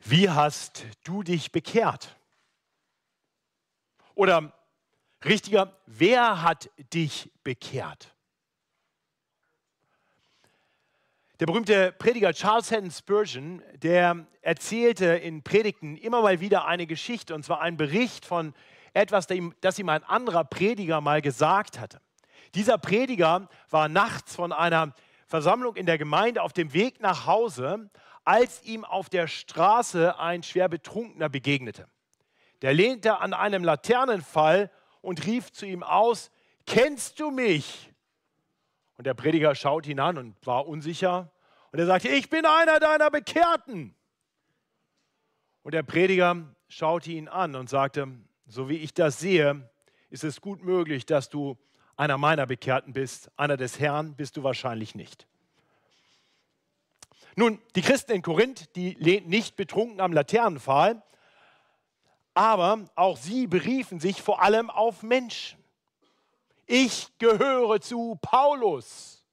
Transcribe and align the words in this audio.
Wie 0.00 0.30
hast 0.30 0.86
du 1.04 1.22
dich 1.22 1.52
bekehrt? 1.52 2.16
Oder 4.14 4.52
richtiger, 5.24 5.76
wer 5.86 6.42
hat 6.42 6.70
dich 6.92 7.30
bekehrt? 7.44 8.14
Der 11.40 11.46
berühmte 11.46 11.92
Prediger 11.92 12.32
Charles 12.32 12.72
Haddon 12.72 12.90
Spurgeon, 12.90 13.62
der 13.74 14.26
erzählte 14.42 15.06
in 15.06 15.44
Predigten 15.44 15.96
immer 15.96 16.20
mal 16.20 16.40
wieder 16.40 16.64
eine 16.64 16.86
Geschichte, 16.86 17.32
und 17.32 17.44
zwar 17.44 17.60
einen 17.60 17.76
Bericht 17.76 18.24
von 18.24 18.54
etwas, 18.92 19.28
das 19.60 19.78
ihm 19.78 19.88
ein 19.88 20.02
anderer 20.02 20.42
Prediger 20.42 21.00
mal 21.00 21.22
gesagt 21.22 21.78
hatte. 21.78 22.00
Dieser 22.54 22.76
Prediger 22.76 23.48
war 23.70 23.88
nachts 23.88 24.34
von 24.34 24.52
einer 24.52 24.94
Versammlung 25.26 25.76
in 25.76 25.86
der 25.86 25.98
Gemeinde 25.98 26.42
auf 26.42 26.52
dem 26.52 26.72
Weg 26.72 27.00
nach 27.00 27.26
Hause, 27.26 27.88
als 28.28 28.62
ihm 28.62 28.84
auf 28.84 29.08
der 29.08 29.26
Straße 29.26 30.18
ein 30.18 30.42
schwer 30.42 30.68
Betrunkener 30.68 31.30
begegnete. 31.30 31.88
Der 32.60 32.74
lehnte 32.74 33.20
an 33.20 33.32
einem 33.32 33.64
Laternenfall 33.64 34.70
und 35.00 35.24
rief 35.24 35.50
zu 35.50 35.64
ihm 35.64 35.82
aus, 35.82 36.30
kennst 36.66 37.20
du 37.20 37.30
mich? 37.30 37.90
Und 38.98 39.06
der 39.06 39.14
Prediger 39.14 39.54
schaute 39.54 39.90
ihn 39.90 39.98
an 39.98 40.18
und 40.18 40.46
war 40.46 40.68
unsicher. 40.68 41.32
Und 41.72 41.78
er 41.78 41.86
sagte, 41.86 42.08
ich 42.08 42.28
bin 42.28 42.44
einer 42.44 42.78
deiner 42.78 43.10
Bekehrten. 43.10 43.94
Und 45.62 45.72
der 45.72 45.82
Prediger 45.82 46.54
schaute 46.68 47.10
ihn 47.10 47.28
an 47.28 47.54
und 47.54 47.70
sagte, 47.70 48.08
so 48.46 48.68
wie 48.68 48.76
ich 48.76 48.92
das 48.92 49.20
sehe, 49.20 49.70
ist 50.10 50.24
es 50.24 50.42
gut 50.42 50.62
möglich, 50.62 51.06
dass 51.06 51.30
du 51.30 51.56
einer 51.96 52.18
meiner 52.18 52.44
Bekehrten 52.44 52.92
bist. 52.92 53.30
Einer 53.38 53.56
des 53.56 53.80
Herrn 53.80 54.16
bist 54.16 54.36
du 54.36 54.42
wahrscheinlich 54.42 54.94
nicht. 54.94 55.26
Nun, 57.38 57.62
die 57.76 57.82
Christen 57.82 58.10
in 58.10 58.22
Korinth, 58.22 58.74
die 58.74 58.94
lehnten 58.94 59.30
nicht 59.30 59.54
betrunken 59.54 60.00
am 60.00 60.12
Laternenpfahl, 60.12 61.00
aber 62.34 62.84
auch 62.96 63.16
sie 63.16 63.46
beriefen 63.46 64.00
sich 64.00 64.20
vor 64.20 64.42
allem 64.42 64.70
auf 64.70 65.04
Menschen. 65.04 65.62
Ich 66.66 67.16
gehöre 67.18 67.80
zu 67.80 68.18
Paulus. 68.20 69.24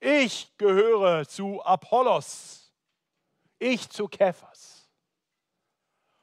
Ich 0.00 0.52
gehöre 0.58 1.26
zu 1.26 1.64
Apollos. 1.64 2.74
Ich 3.58 3.88
zu 3.88 4.06
Kephas. 4.06 4.90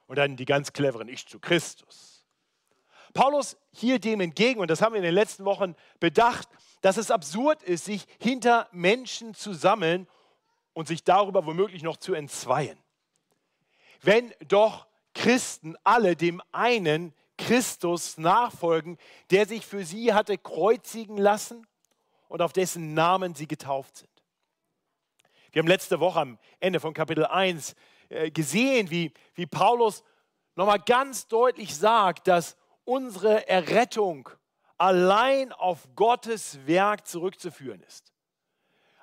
Und 0.05 0.19
dann 0.19 0.37
die 0.37 0.45
ganz 0.45 0.71
cleveren, 0.71 1.07
ich 1.07 1.25
zu 1.25 1.39
Christus. 1.39 2.27
Paulus 3.15 3.57
hielt 3.71 4.03
dem 4.03 4.21
entgegen, 4.21 4.59
und 4.59 4.69
das 4.69 4.83
haben 4.83 4.93
wir 4.93 4.99
in 4.99 5.03
den 5.03 5.15
letzten 5.15 5.45
Wochen 5.45 5.75
bedacht, 5.99 6.47
dass 6.81 6.97
es 6.97 7.09
absurd 7.09 7.63
ist, 7.63 7.85
sich 7.85 8.05
hinter 8.19 8.69
Menschen 8.71 9.33
zu 9.33 9.55
sammeln 9.55 10.07
und 10.75 10.87
sich 10.87 11.03
darüber 11.03 11.47
womöglich 11.47 11.81
noch 11.81 11.97
zu 11.97 12.13
entzweien. 12.13 12.77
Wenn 14.01 14.31
doch 14.47 14.85
Christen 15.15 15.75
alle 15.83 16.15
dem 16.15 16.41
einen 16.51 17.15
Christus 17.37 18.17
nachfolgen, 18.17 18.97
der 19.31 19.47
sich 19.47 19.65
für 19.65 19.83
sie 19.83 20.13
hatte 20.13 20.37
kreuzigen 20.37 21.17
lassen 21.17 21.65
und 22.27 22.41
auf 22.41 22.53
dessen 22.53 22.93
Namen 22.93 23.33
sie 23.33 23.47
getauft 23.47 23.97
sind. 23.97 24.09
Wir 25.51 25.61
haben 25.61 25.67
letzte 25.67 26.01
Woche 26.01 26.19
am 26.19 26.37
Ende 26.59 26.81
von 26.81 26.93
Kapitel 26.93 27.25
1 27.25 27.75
äh, 28.09 28.29
gesehen, 28.29 28.89
wie, 28.89 29.13
wie 29.33 29.45
Paulus 29.45 30.03
nochmal 30.55 30.79
ganz 30.79 31.27
deutlich 31.27 31.75
sagt, 31.75 32.27
dass 32.27 32.57
unsere 32.83 33.47
Errettung 33.47 34.29
allein 34.77 35.53
auf 35.53 35.87
Gottes 35.95 36.67
Werk 36.67 37.07
zurückzuführen 37.07 37.81
ist. 37.83 38.14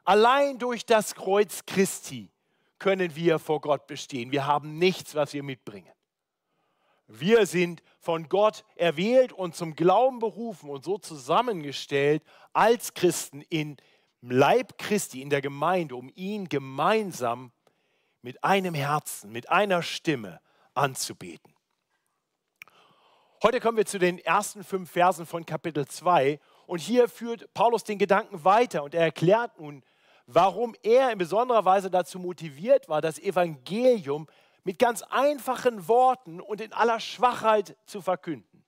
Allein 0.05 0.59
durch 0.59 0.85
das 0.85 1.15
Kreuz 1.15 1.65
Christi 1.67 2.31
können 2.79 3.15
wir 3.15 3.39
vor 3.39 3.61
Gott 3.61 3.87
bestehen. 3.87 4.33
Wir 4.33 4.47
haben 4.47 4.79
nichts, 4.79 5.15
was 5.15 5.33
wir 5.33 5.43
mitbringen. 5.43 5.93
Wir 7.07 7.47
sind 7.47 7.83
von 8.01 8.29
Gott 8.29 8.65
erwählt 8.75 9.33
und 9.33 9.55
zum 9.55 9.75
Glauben 9.75 10.19
berufen 10.19 10.71
und 10.71 10.85
so 10.85 10.99
zusammengestellt 10.99 12.23
als 12.53 12.95
Christen 12.95 13.43
im 13.51 13.77
Leib 14.23 14.79
Christi, 14.79 15.21
in 15.21 15.31
der 15.31 15.43
Gemeinde, 15.43 15.95
um 15.95 16.11
ihn 16.15 16.49
gemeinsam 16.49 17.53
mit 18.23 18.43
einem 18.43 18.75
Herzen, 18.75 19.31
mit 19.31 19.51
einer 19.51 19.83
Stimme 19.83 20.41
anzubeten. 20.75 21.53
Heute 23.43 23.59
kommen 23.61 23.77
wir 23.77 23.87
zu 23.87 23.99
den 23.99 24.19
ersten 24.19 24.63
fünf 24.63 24.93
Versen 24.93 25.27
von 25.27 25.45
Kapitel 25.45 25.87
2 25.87 26.39
und 26.67 26.79
hier 26.79 27.09
führt 27.09 27.53
Paulus 27.55 27.83
den 27.83 27.99
Gedanken 27.99 28.45
weiter 28.45 28.85
und 28.85 28.95
er 28.95 29.03
erklärt 29.03 29.59
nun, 29.59 29.83
warum 30.27 30.75
er 30.83 31.13
in 31.13 31.19
besonderer 31.19 31.65
Weise 31.65 31.91
dazu 31.91 32.19
motiviert 32.19 32.89
war, 32.89 33.01
das 33.01 33.19
Evangelium 33.19 34.29
mit 34.65 34.79
ganz 34.79 35.03
einfachen 35.03 35.89
Worten 35.89 36.41
und 36.41 36.61
in 36.61 36.73
aller 36.73 37.01
Schwachheit 37.01 37.77
zu 37.87 38.01
verkünden. 38.01 38.65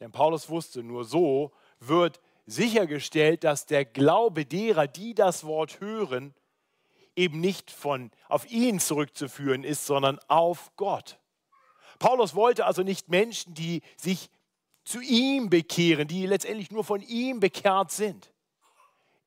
Denn 0.00 0.12
Paulus 0.12 0.48
wusste, 0.48 0.82
nur 0.82 1.04
so 1.04 1.52
wird 1.80 2.20
sichergestellt, 2.46 3.44
dass 3.44 3.66
der 3.66 3.84
Glaube 3.84 4.46
derer, 4.46 4.86
die 4.86 5.14
das 5.14 5.44
Wort 5.44 5.80
hören, 5.80 6.34
eben 7.16 7.40
nicht 7.40 7.70
von 7.70 8.10
auf 8.28 8.50
ihn 8.50 8.78
zurückzuführen 8.78 9.64
ist, 9.64 9.84
sondern 9.84 10.18
auf 10.28 10.70
Gott. 10.76 11.18
Paulus 11.98 12.34
wollte 12.34 12.64
also 12.64 12.82
nicht 12.82 13.08
Menschen, 13.08 13.54
die 13.54 13.82
sich 13.96 14.30
zu 14.84 15.00
ihm 15.00 15.50
bekehren, 15.50 16.08
die 16.08 16.26
letztendlich 16.26 16.70
nur 16.70 16.84
von 16.84 17.02
ihm 17.02 17.40
bekehrt 17.40 17.90
sind. 17.90 18.32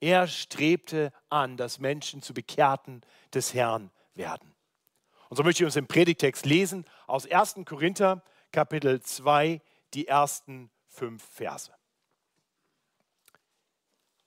Er 0.01 0.27
strebte 0.27 1.13
an, 1.29 1.57
dass 1.57 1.79
Menschen 1.79 2.21
zu 2.21 2.33
Bekehrten 2.33 3.01
des 3.33 3.53
Herrn 3.53 3.91
werden. 4.15 4.53
Und 5.29 5.37
so 5.37 5.43
möchte 5.43 5.63
ich 5.63 5.65
uns 5.65 5.75
den 5.75 5.87
Predigtext 5.87 6.45
lesen 6.45 6.85
aus 7.07 7.29
1. 7.29 7.61
Korinther 7.65 8.23
Kapitel 8.51 8.99
2, 8.99 9.61
die 9.93 10.07
ersten 10.07 10.71
fünf 10.87 11.23
Verse. 11.23 11.71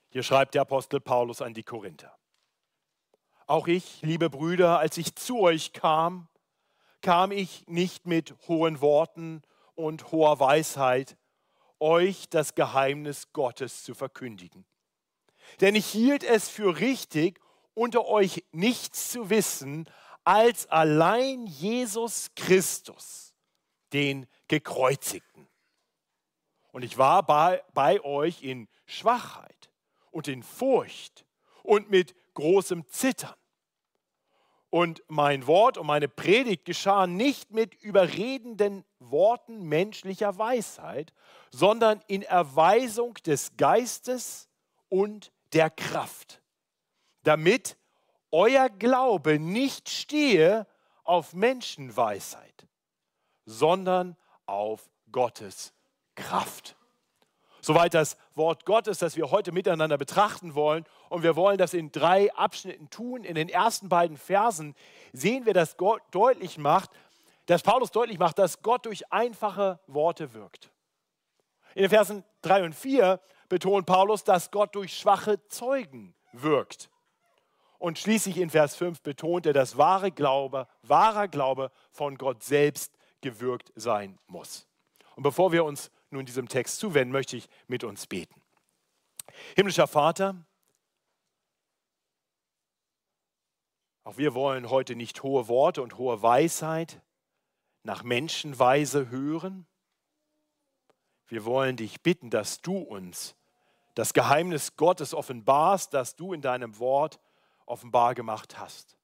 Hier 0.08 0.22
schreibt 0.22 0.54
der 0.54 0.62
Apostel 0.62 1.00
Paulus 1.00 1.42
an 1.42 1.54
die 1.54 1.64
Korinther. 1.64 2.16
Auch 3.46 3.66
ich, 3.66 4.00
liebe 4.00 4.30
Brüder, 4.30 4.78
als 4.78 4.96
ich 4.96 5.16
zu 5.16 5.40
euch 5.40 5.72
kam, 5.72 6.28
kam 7.02 7.32
ich 7.32 7.66
nicht 7.66 8.06
mit 8.06 8.34
hohen 8.46 8.80
Worten 8.80 9.42
und 9.74 10.12
hoher 10.12 10.38
Weisheit, 10.38 11.16
euch 11.80 12.28
das 12.30 12.54
Geheimnis 12.54 13.32
Gottes 13.32 13.82
zu 13.82 13.94
verkündigen. 13.94 14.64
Denn 15.60 15.74
ich 15.74 15.86
hielt 15.86 16.24
es 16.24 16.48
für 16.48 16.80
richtig, 16.80 17.40
unter 17.74 18.06
euch 18.06 18.44
nichts 18.52 19.10
zu 19.10 19.30
wissen 19.30 19.88
als 20.24 20.66
allein 20.70 21.46
Jesus 21.46 22.30
Christus, 22.34 23.34
den 23.92 24.26
gekreuzigten. 24.48 25.48
Und 26.72 26.82
ich 26.82 26.98
war 26.98 27.24
bei, 27.24 27.62
bei 27.72 28.02
euch 28.02 28.42
in 28.42 28.68
Schwachheit 28.86 29.70
und 30.10 30.28
in 30.28 30.42
Furcht 30.42 31.24
und 31.62 31.90
mit 31.90 32.14
großem 32.34 32.86
Zittern. 32.88 33.34
Und 34.70 35.04
mein 35.06 35.46
Wort 35.46 35.78
und 35.78 35.86
meine 35.86 36.08
Predigt 36.08 36.64
geschahen 36.64 37.16
nicht 37.16 37.52
mit 37.52 37.74
überredenden 37.74 38.84
Worten 38.98 39.62
menschlicher 39.68 40.36
Weisheit, 40.36 41.12
sondern 41.52 42.00
in 42.08 42.22
Erweisung 42.22 43.14
des 43.24 43.56
Geistes 43.56 44.48
und 44.88 45.30
der 45.54 45.70
Kraft, 45.70 46.42
damit 47.22 47.76
euer 48.30 48.68
Glaube 48.68 49.38
nicht 49.38 49.88
stehe 49.88 50.66
auf 51.04 51.34
Menschenweisheit, 51.34 52.66
sondern 53.46 54.16
auf 54.46 54.90
Gottes 55.12 55.72
Kraft. 56.14 56.76
Soweit 57.60 57.94
das 57.94 58.18
Wort 58.34 58.66
Gottes, 58.66 58.98
das 58.98 59.16
wir 59.16 59.30
heute 59.30 59.50
miteinander 59.50 59.96
betrachten 59.96 60.54
wollen. 60.54 60.84
Und 61.08 61.22
wir 61.22 61.34
wollen 61.34 61.56
das 61.56 61.72
in 61.72 61.90
drei 61.92 62.30
Abschnitten 62.34 62.90
tun. 62.90 63.24
In 63.24 63.36
den 63.36 63.48
ersten 63.48 63.88
beiden 63.88 64.18
Versen 64.18 64.74
sehen 65.14 65.46
wir, 65.46 65.54
dass 65.54 65.78
Gott 65.78 66.02
deutlich 66.10 66.58
macht, 66.58 66.90
dass 67.46 67.62
Paulus 67.62 67.90
deutlich 67.90 68.18
macht, 68.18 68.38
dass 68.38 68.60
Gott 68.60 68.84
durch 68.84 69.10
einfache 69.10 69.80
Worte 69.86 70.34
wirkt. 70.34 70.70
In 71.74 71.82
den 71.82 71.90
Versen 71.90 72.22
3 72.42 72.64
und 72.64 72.74
4 72.74 73.18
betont 73.48 73.86
Paulus, 73.86 74.24
dass 74.24 74.50
Gott 74.50 74.74
durch 74.74 74.96
schwache 74.96 75.46
Zeugen 75.48 76.14
wirkt. 76.32 76.90
Und 77.78 77.98
schließlich 77.98 78.38
in 78.38 78.50
Vers 78.50 78.76
5 78.76 79.02
betont 79.02 79.46
er, 79.46 79.52
dass 79.52 79.76
wahre 79.76 80.10
Glaube, 80.10 80.68
wahrer 80.82 81.28
Glaube 81.28 81.70
von 81.90 82.16
Gott 82.16 82.42
selbst 82.42 82.96
gewirkt 83.20 83.72
sein 83.76 84.18
muss. 84.26 84.66
Und 85.16 85.22
bevor 85.22 85.52
wir 85.52 85.64
uns 85.64 85.90
nun 86.10 86.26
diesem 86.26 86.48
Text 86.48 86.78
zuwenden, 86.78 87.12
möchte 87.12 87.36
ich 87.36 87.48
mit 87.66 87.84
uns 87.84 88.06
beten. 88.06 88.40
Himmlischer 89.56 89.86
Vater, 89.86 90.44
auch 94.04 94.18
wir 94.18 94.34
wollen 94.34 94.68
heute 94.68 94.96
nicht 94.96 95.22
hohe 95.22 95.48
Worte 95.48 95.82
und 95.82 95.96
hohe 95.96 96.22
Weisheit 96.22 97.00
nach 97.82 98.02
Menschenweise 98.02 99.08
hören. 99.08 99.66
Wir 101.34 101.44
wollen 101.44 101.74
dich 101.74 102.00
bitten, 102.00 102.30
dass 102.30 102.60
du 102.60 102.78
uns 102.78 103.34
das 103.96 104.12
Geheimnis 104.14 104.76
Gottes 104.76 105.12
offenbarst, 105.12 105.92
das 105.92 106.14
du 106.14 106.32
in 106.32 106.40
deinem 106.40 106.78
Wort 106.78 107.18
offenbar 107.66 108.14
gemacht 108.14 108.56
hast. 108.56 108.96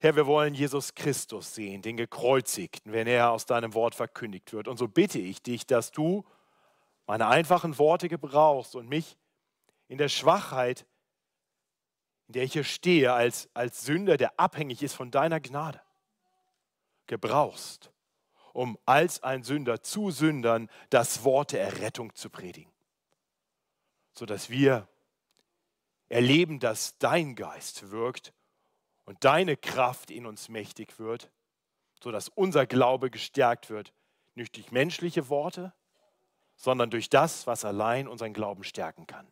Herr, 0.00 0.16
wir 0.16 0.26
wollen 0.26 0.54
Jesus 0.54 0.96
Christus 0.96 1.54
sehen, 1.54 1.82
den 1.82 1.96
Gekreuzigten, 1.96 2.92
wenn 2.92 3.06
er 3.06 3.30
aus 3.30 3.46
deinem 3.46 3.74
Wort 3.74 3.94
verkündigt 3.94 4.52
wird. 4.52 4.66
Und 4.66 4.76
so 4.76 4.88
bitte 4.88 5.20
ich 5.20 5.40
dich, 5.40 5.68
dass 5.68 5.92
du 5.92 6.24
meine 7.06 7.28
einfachen 7.28 7.78
Worte 7.78 8.08
gebrauchst 8.08 8.74
und 8.74 8.88
mich 8.88 9.16
in 9.86 9.98
der 9.98 10.08
Schwachheit, 10.08 10.84
in 12.26 12.32
der 12.32 12.42
ich 12.42 12.54
hier 12.54 12.64
stehe, 12.64 13.12
als, 13.12 13.48
als 13.54 13.84
Sünder, 13.84 14.16
der 14.16 14.40
abhängig 14.40 14.82
ist 14.82 14.94
von 14.94 15.12
deiner 15.12 15.38
Gnade, 15.38 15.80
gebrauchst, 17.06 17.92
um 18.52 18.78
als 18.86 19.22
ein 19.22 19.42
Sünder 19.42 19.82
zu 19.82 20.10
Sündern 20.10 20.68
das 20.90 21.24
Wort 21.24 21.52
der 21.52 21.62
Errettung 21.62 22.14
zu 22.14 22.30
predigen, 22.30 22.72
sodass 24.14 24.50
wir 24.50 24.88
erleben, 26.08 26.60
dass 26.60 26.98
dein 26.98 27.34
Geist 27.34 27.90
wirkt 27.90 28.32
und 29.04 29.24
deine 29.24 29.56
Kraft 29.56 30.10
in 30.10 30.26
uns 30.26 30.48
mächtig 30.48 30.98
wird, 30.98 31.30
sodass 32.02 32.28
unser 32.28 32.66
Glaube 32.66 33.10
gestärkt 33.10 33.70
wird, 33.70 33.92
nicht 34.34 34.56
durch 34.56 34.70
menschliche 34.70 35.28
Worte, 35.28 35.72
sondern 36.56 36.90
durch 36.90 37.08
das, 37.08 37.46
was 37.46 37.64
allein 37.64 38.08
unseren 38.08 38.32
Glauben 38.32 38.64
stärken 38.64 39.06
kann. 39.06 39.26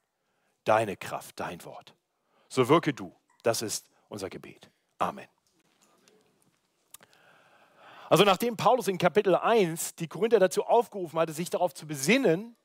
Deine 0.64 0.96
Kraft, 0.96 1.38
dein 1.40 1.64
Wort. 1.64 1.94
So 2.48 2.68
wirke 2.68 2.92
du. 2.92 3.14
Das 3.42 3.62
ist 3.62 3.88
unser 4.08 4.28
Gebet. 4.28 4.70
Amen. 4.98 5.28
Also 8.10 8.24
nachdem 8.24 8.56
Paulus 8.56 8.88
in 8.88 8.98
Kapitel 8.98 9.36
1 9.36 9.94
die 9.94 10.08
Korinther 10.08 10.40
dazu 10.40 10.64
aufgerufen 10.64 11.16
hatte, 11.20 11.32
sich 11.32 11.48
darauf 11.48 11.72
zu 11.72 11.86
besinnen, 11.86 12.56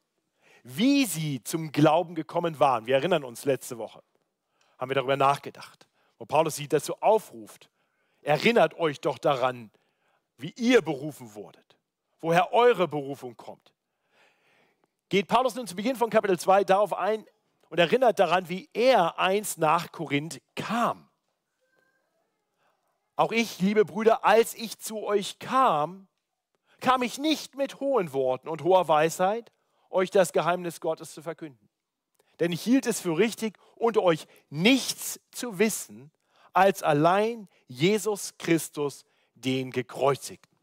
wie 0.63 1.05
sie 1.05 1.43
zum 1.43 1.71
Glauben 1.71 2.15
gekommen 2.15 2.59
waren. 2.59 2.87
Wir 2.87 2.95
erinnern 2.95 3.23
uns 3.23 3.45
letzte 3.45 3.77
Woche, 3.77 4.01
haben 4.79 4.89
wir 4.89 4.95
darüber 4.95 5.17
nachgedacht. 5.17 5.87
Und 6.17 6.29
Paulus 6.29 6.55
sie 6.55 6.67
dazu 6.67 6.99
aufruft, 6.99 7.69
erinnert 8.23 8.73
euch 8.79 8.99
doch 9.01 9.19
daran, 9.19 9.69
wie 10.37 10.51
ihr 10.57 10.81
berufen 10.81 11.35
wurdet, 11.35 11.77
woher 12.21 12.51
eure 12.51 12.87
Berufung 12.87 13.37
kommt. 13.37 13.71
Geht 15.09 15.27
Paulus 15.27 15.53
nun 15.53 15.67
zu 15.67 15.75
Beginn 15.75 15.95
von 15.95 16.09
Kapitel 16.09 16.39
2 16.39 16.63
darauf 16.63 16.91
ein 16.91 17.23
und 17.69 17.79
erinnert 17.79 18.17
daran, 18.17 18.49
wie 18.49 18.67
er 18.73 19.19
einst 19.19 19.59
nach 19.59 19.91
Korinth 19.91 20.41
kam. 20.55 21.07
Auch 23.15 23.31
ich, 23.31 23.59
liebe 23.59 23.85
Brüder, 23.85 24.25
als 24.25 24.53
ich 24.53 24.77
zu 24.79 25.03
euch 25.03 25.39
kam, 25.39 26.07
kam 26.81 27.01
ich 27.01 27.17
nicht 27.17 27.55
mit 27.55 27.79
hohen 27.79 28.11
Worten 28.13 28.49
und 28.49 28.63
hoher 28.63 28.87
Weisheit, 28.87 29.51
euch 29.89 30.11
das 30.11 30.33
Geheimnis 30.33 30.81
Gottes 30.81 31.13
zu 31.13 31.21
verkünden. 31.21 31.69
Denn 32.39 32.51
ich 32.51 32.61
hielt 32.61 32.85
es 32.85 32.99
für 32.99 33.17
richtig, 33.17 33.57
unter 33.75 34.03
euch 34.03 34.27
nichts 34.49 35.19
zu 35.31 35.57
wissen, 35.57 36.11
als 36.53 36.83
allein 36.83 37.47
Jesus 37.67 38.37
Christus, 38.37 39.05
den 39.35 39.71
Gekreuzigten. 39.71 40.55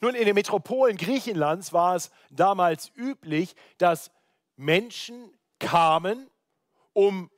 Nun, 0.00 0.14
in 0.14 0.24
den 0.24 0.34
Metropolen 0.34 0.96
Griechenlands 0.96 1.72
war 1.72 1.96
es 1.96 2.10
damals 2.30 2.90
üblich, 2.96 3.54
dass 3.76 4.10
Menschen 4.56 5.30
kamen, 5.58 6.30
um 6.92 7.30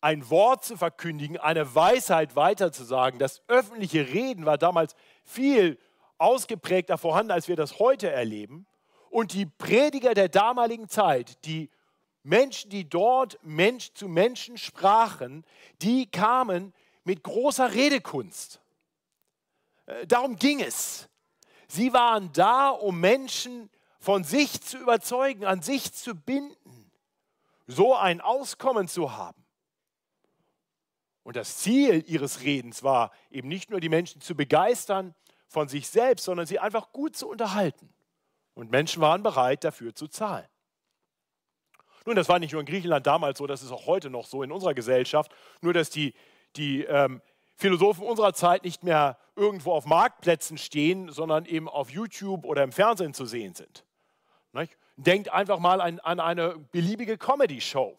ein 0.00 0.28
Wort 0.30 0.64
zu 0.64 0.76
verkündigen, 0.76 1.38
eine 1.38 1.74
Weisheit 1.74 2.36
weiterzusagen. 2.36 3.18
Das 3.18 3.42
öffentliche 3.48 4.08
Reden 4.08 4.46
war 4.46 4.58
damals 4.58 4.94
viel 5.24 5.78
ausgeprägter 6.18 6.98
vorhanden, 6.98 7.32
als 7.32 7.48
wir 7.48 7.56
das 7.56 7.78
heute 7.78 8.10
erleben. 8.10 8.66
Und 9.10 9.32
die 9.32 9.46
Prediger 9.46 10.14
der 10.14 10.28
damaligen 10.28 10.88
Zeit, 10.88 11.44
die 11.44 11.70
Menschen, 12.22 12.70
die 12.70 12.88
dort 12.88 13.38
Mensch 13.42 13.92
zu 13.94 14.08
Menschen 14.08 14.58
sprachen, 14.58 15.44
die 15.80 16.10
kamen 16.10 16.74
mit 17.04 17.22
großer 17.22 17.72
Redekunst. 17.72 18.60
Äh, 19.86 20.06
darum 20.06 20.36
ging 20.36 20.60
es. 20.60 21.08
Sie 21.68 21.92
waren 21.92 22.32
da, 22.32 22.70
um 22.70 23.00
Menschen 23.00 23.70
von 24.00 24.24
sich 24.24 24.60
zu 24.60 24.78
überzeugen, 24.78 25.44
an 25.44 25.62
sich 25.62 25.92
zu 25.92 26.14
binden, 26.14 26.90
so 27.66 27.94
ein 27.94 28.20
Auskommen 28.20 28.88
zu 28.88 29.16
haben. 29.16 29.45
Und 31.26 31.34
das 31.34 31.58
Ziel 31.58 32.04
ihres 32.06 32.42
Redens 32.42 32.84
war 32.84 33.10
eben 33.32 33.48
nicht 33.48 33.68
nur 33.68 33.80
die 33.80 33.88
Menschen 33.88 34.20
zu 34.20 34.36
begeistern 34.36 35.12
von 35.48 35.66
sich 35.66 35.88
selbst, 35.88 36.24
sondern 36.24 36.46
sie 36.46 36.60
einfach 36.60 36.92
gut 36.92 37.16
zu 37.16 37.28
unterhalten. 37.28 37.92
Und 38.54 38.70
Menschen 38.70 39.02
waren 39.02 39.24
bereit, 39.24 39.64
dafür 39.64 39.92
zu 39.92 40.06
zahlen. 40.06 40.46
Nun, 42.04 42.14
das 42.14 42.28
war 42.28 42.38
nicht 42.38 42.52
nur 42.52 42.60
in 42.60 42.66
Griechenland 42.66 43.08
damals 43.08 43.38
so, 43.38 43.48
das 43.48 43.64
ist 43.64 43.72
auch 43.72 43.86
heute 43.86 44.08
noch 44.08 44.24
so 44.24 44.44
in 44.44 44.52
unserer 44.52 44.72
Gesellschaft, 44.72 45.32
nur 45.62 45.72
dass 45.72 45.90
die, 45.90 46.14
die 46.54 46.84
ähm, 46.84 47.20
Philosophen 47.56 48.04
unserer 48.04 48.32
Zeit 48.32 48.62
nicht 48.62 48.84
mehr 48.84 49.18
irgendwo 49.34 49.72
auf 49.72 49.84
Marktplätzen 49.84 50.58
stehen, 50.58 51.10
sondern 51.10 51.44
eben 51.44 51.68
auf 51.68 51.90
YouTube 51.90 52.44
oder 52.44 52.62
im 52.62 52.70
Fernsehen 52.70 53.14
zu 53.14 53.26
sehen 53.26 53.56
sind. 53.56 53.84
Nicht? 54.52 54.78
Denkt 54.94 55.32
einfach 55.32 55.58
mal 55.58 55.80
an, 55.80 55.98
an 55.98 56.20
eine 56.20 56.56
beliebige 56.70 57.18
Comedy-Show. 57.18 57.98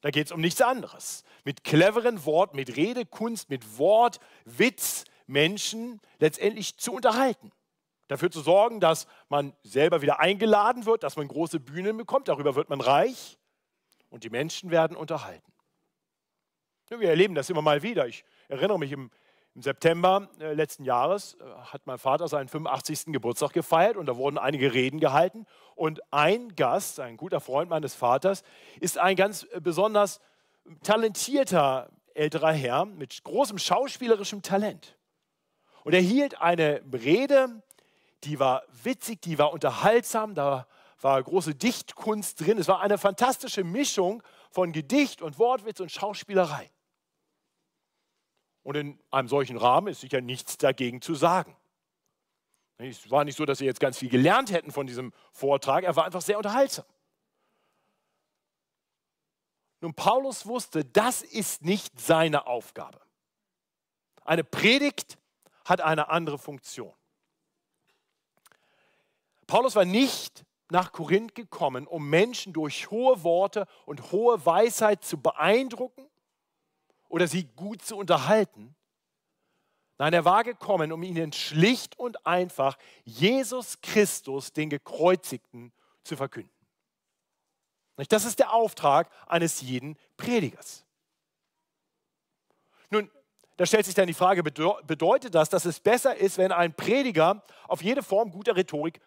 Da 0.00 0.10
geht 0.10 0.26
es 0.26 0.32
um 0.32 0.40
nichts 0.40 0.60
anderes. 0.60 1.24
Mit 1.44 1.64
cleveren 1.64 2.24
Worten, 2.24 2.56
mit 2.56 2.76
Redekunst, 2.76 3.50
mit 3.50 3.78
Wort, 3.78 4.20
Witz 4.44 5.04
Menschen 5.26 6.00
letztendlich 6.18 6.76
zu 6.78 6.92
unterhalten 6.92 7.52
dafür 8.08 8.30
zu 8.30 8.40
sorgen, 8.40 8.80
dass 8.80 9.06
man 9.28 9.54
selber 9.62 10.02
wieder 10.02 10.18
eingeladen 10.18 10.86
wird, 10.86 11.02
dass 11.02 11.16
man 11.16 11.28
große 11.28 11.60
Bühnen 11.60 11.96
bekommt. 11.96 12.28
Darüber 12.28 12.56
wird 12.56 12.70
man 12.70 12.80
reich 12.80 13.38
und 14.08 14.24
die 14.24 14.30
Menschen 14.30 14.70
werden 14.70 14.96
unterhalten. 14.96 15.52
Wir 16.88 17.10
erleben 17.10 17.34
das 17.34 17.50
immer 17.50 17.60
mal 17.60 17.82
wieder. 17.82 18.08
Ich 18.08 18.24
erinnere 18.48 18.78
mich, 18.78 18.92
im, 18.92 19.10
im 19.58 19.62
September 19.62 20.28
äh, 20.38 20.52
letzten 20.52 20.84
Jahres 20.84 21.34
äh, 21.34 21.44
hat 21.72 21.84
mein 21.84 21.98
Vater 21.98 22.28
seinen 22.28 22.46
85. 22.46 23.06
Geburtstag 23.06 23.52
gefeiert 23.52 23.96
und 23.96 24.06
da 24.06 24.16
wurden 24.16 24.38
einige 24.38 24.72
Reden 24.72 25.00
gehalten. 25.00 25.46
Und 25.74 26.00
ein 26.12 26.54
Gast, 26.54 27.00
ein 27.00 27.16
guter 27.16 27.40
Freund 27.40 27.68
meines 27.68 27.92
Vaters, 27.92 28.44
ist 28.78 28.98
ein 28.98 29.16
ganz 29.16 29.48
äh, 29.50 29.60
besonders 29.60 30.20
talentierter 30.84 31.90
älterer 32.14 32.52
Herr 32.52 32.84
mit 32.84 33.24
großem 33.24 33.58
schauspielerischem 33.58 34.42
Talent. 34.42 34.96
Und 35.82 35.92
er 35.92 36.00
hielt 36.02 36.40
eine 36.40 36.80
Rede 36.92 37.60
die 38.24 38.40
war 38.40 38.62
witzig, 38.82 39.22
die 39.22 39.38
war 39.38 39.52
unterhaltsam, 39.52 40.34
da 40.34 40.66
war 41.00 41.22
große 41.22 41.54
Dichtkunst 41.54 42.40
drin. 42.40 42.58
Es 42.58 42.66
war 42.66 42.80
eine 42.80 42.98
fantastische 42.98 43.62
Mischung 43.62 44.22
von 44.50 44.72
Gedicht 44.72 45.22
und 45.22 45.38
Wortwitz 45.38 45.78
und 45.78 45.92
Schauspielerei. 45.92 46.68
Und 48.68 48.74
in 48.74 48.98
einem 49.10 49.28
solchen 49.28 49.56
Rahmen 49.56 49.88
ist 49.88 50.02
sicher 50.02 50.20
nichts 50.20 50.58
dagegen 50.58 51.00
zu 51.00 51.14
sagen. 51.14 51.56
Es 52.76 53.10
war 53.10 53.24
nicht 53.24 53.38
so, 53.38 53.46
dass 53.46 53.60
sie 53.60 53.64
jetzt 53.64 53.80
ganz 53.80 53.96
viel 53.96 54.10
gelernt 54.10 54.52
hätten 54.52 54.72
von 54.72 54.86
diesem 54.86 55.14
Vortrag, 55.32 55.84
er 55.84 55.96
war 55.96 56.04
einfach 56.04 56.20
sehr 56.20 56.36
unterhaltsam. 56.36 56.84
Nun, 59.80 59.94
Paulus 59.94 60.44
wusste, 60.44 60.84
das 60.84 61.22
ist 61.22 61.62
nicht 61.62 61.98
seine 61.98 62.46
Aufgabe. 62.46 63.00
Eine 64.26 64.44
Predigt 64.44 65.16
hat 65.64 65.80
eine 65.80 66.10
andere 66.10 66.36
Funktion. 66.36 66.92
Paulus 69.46 69.76
war 69.76 69.86
nicht 69.86 70.44
nach 70.68 70.92
Korinth 70.92 71.34
gekommen, 71.34 71.86
um 71.86 72.10
Menschen 72.10 72.52
durch 72.52 72.90
hohe 72.90 73.22
Worte 73.22 73.66
und 73.86 74.12
hohe 74.12 74.44
Weisheit 74.44 75.02
zu 75.02 75.16
beeindrucken 75.16 76.06
oder 77.08 77.26
sie 77.26 77.44
gut 77.44 77.82
zu 77.82 77.96
unterhalten. 77.96 78.74
Nein, 79.98 80.12
er 80.12 80.24
war 80.24 80.44
gekommen, 80.44 80.92
um 80.92 81.02
ihnen 81.02 81.32
schlicht 81.32 81.98
und 81.98 82.24
einfach 82.26 82.78
Jesus 83.04 83.80
Christus, 83.80 84.52
den 84.52 84.70
Gekreuzigten, 84.70 85.72
zu 86.04 86.16
verkünden. 86.16 86.52
Das 88.08 88.24
ist 88.24 88.38
der 88.38 88.52
Auftrag 88.52 89.10
eines 89.26 89.60
jeden 89.60 89.98
Predigers. 90.16 90.84
Nun, 92.90 93.10
da 93.56 93.66
stellt 93.66 93.86
sich 93.86 93.94
dann 93.96 94.06
die 94.06 94.14
Frage, 94.14 94.44
bedeutet 94.44 95.34
das, 95.34 95.48
dass 95.48 95.64
es 95.64 95.80
besser 95.80 96.16
ist, 96.16 96.38
wenn 96.38 96.52
ein 96.52 96.74
Prediger 96.74 97.42
auf 97.66 97.82
jede 97.82 98.04
Form 98.04 98.30
guter 98.30 98.54
Rhetorik 98.54 99.00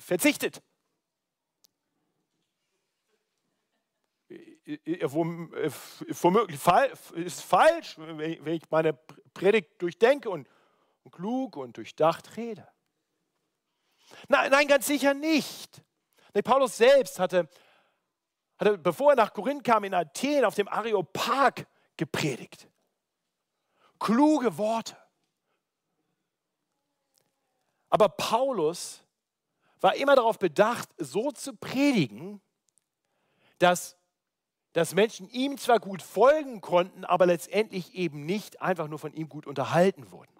verzichtet? 0.00 0.60
Ist 7.14 7.42
falsch, 7.42 7.96
wenn 7.98 8.46
ich 8.46 8.70
meine 8.70 8.92
Predigt 9.34 9.80
durchdenke 9.82 10.30
und, 10.30 10.48
klug 11.10 11.56
und 11.56 11.76
durchdacht 11.76 12.36
rede. 12.36 12.68
Nein, 14.28 14.50
nein, 14.50 14.68
ganz 14.68 14.86
sicher 14.86 15.14
nicht. 15.14 15.82
Paulus 16.44 16.76
selbst 16.76 17.18
hatte, 17.18 17.48
hatte, 18.58 18.78
bevor 18.78 19.12
er 19.12 19.16
nach 19.16 19.32
Korinth 19.32 19.64
kam, 19.64 19.84
in 19.84 19.94
Athen 19.94 20.44
auf 20.44 20.54
dem 20.54 20.68
Areopag 20.68 21.66
gepredigt. 21.96 22.68
Kluge 23.98 24.56
Worte. 24.56 24.96
Aber 27.90 28.08
Paulus 28.08 29.04
war 29.80 29.94
immer 29.96 30.16
darauf 30.16 30.38
bedacht, 30.38 30.88
so 30.96 31.30
zu 31.32 31.54
predigen, 31.54 32.40
dass 33.58 33.96
dass 34.72 34.94
Menschen 34.94 35.28
ihm 35.30 35.58
zwar 35.58 35.78
gut 35.78 36.02
folgen 36.02 36.60
konnten, 36.60 37.04
aber 37.04 37.26
letztendlich 37.26 37.94
eben 37.94 38.24
nicht 38.24 38.62
einfach 38.62 38.88
nur 38.88 38.98
von 38.98 39.12
ihm 39.12 39.28
gut 39.28 39.46
unterhalten 39.46 40.10
wurden. 40.10 40.32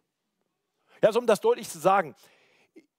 Ja, 1.03 1.09
also 1.09 1.19
um 1.19 1.27
das 1.27 1.41
deutlich 1.41 1.69
zu 1.69 1.79
sagen, 1.79 2.15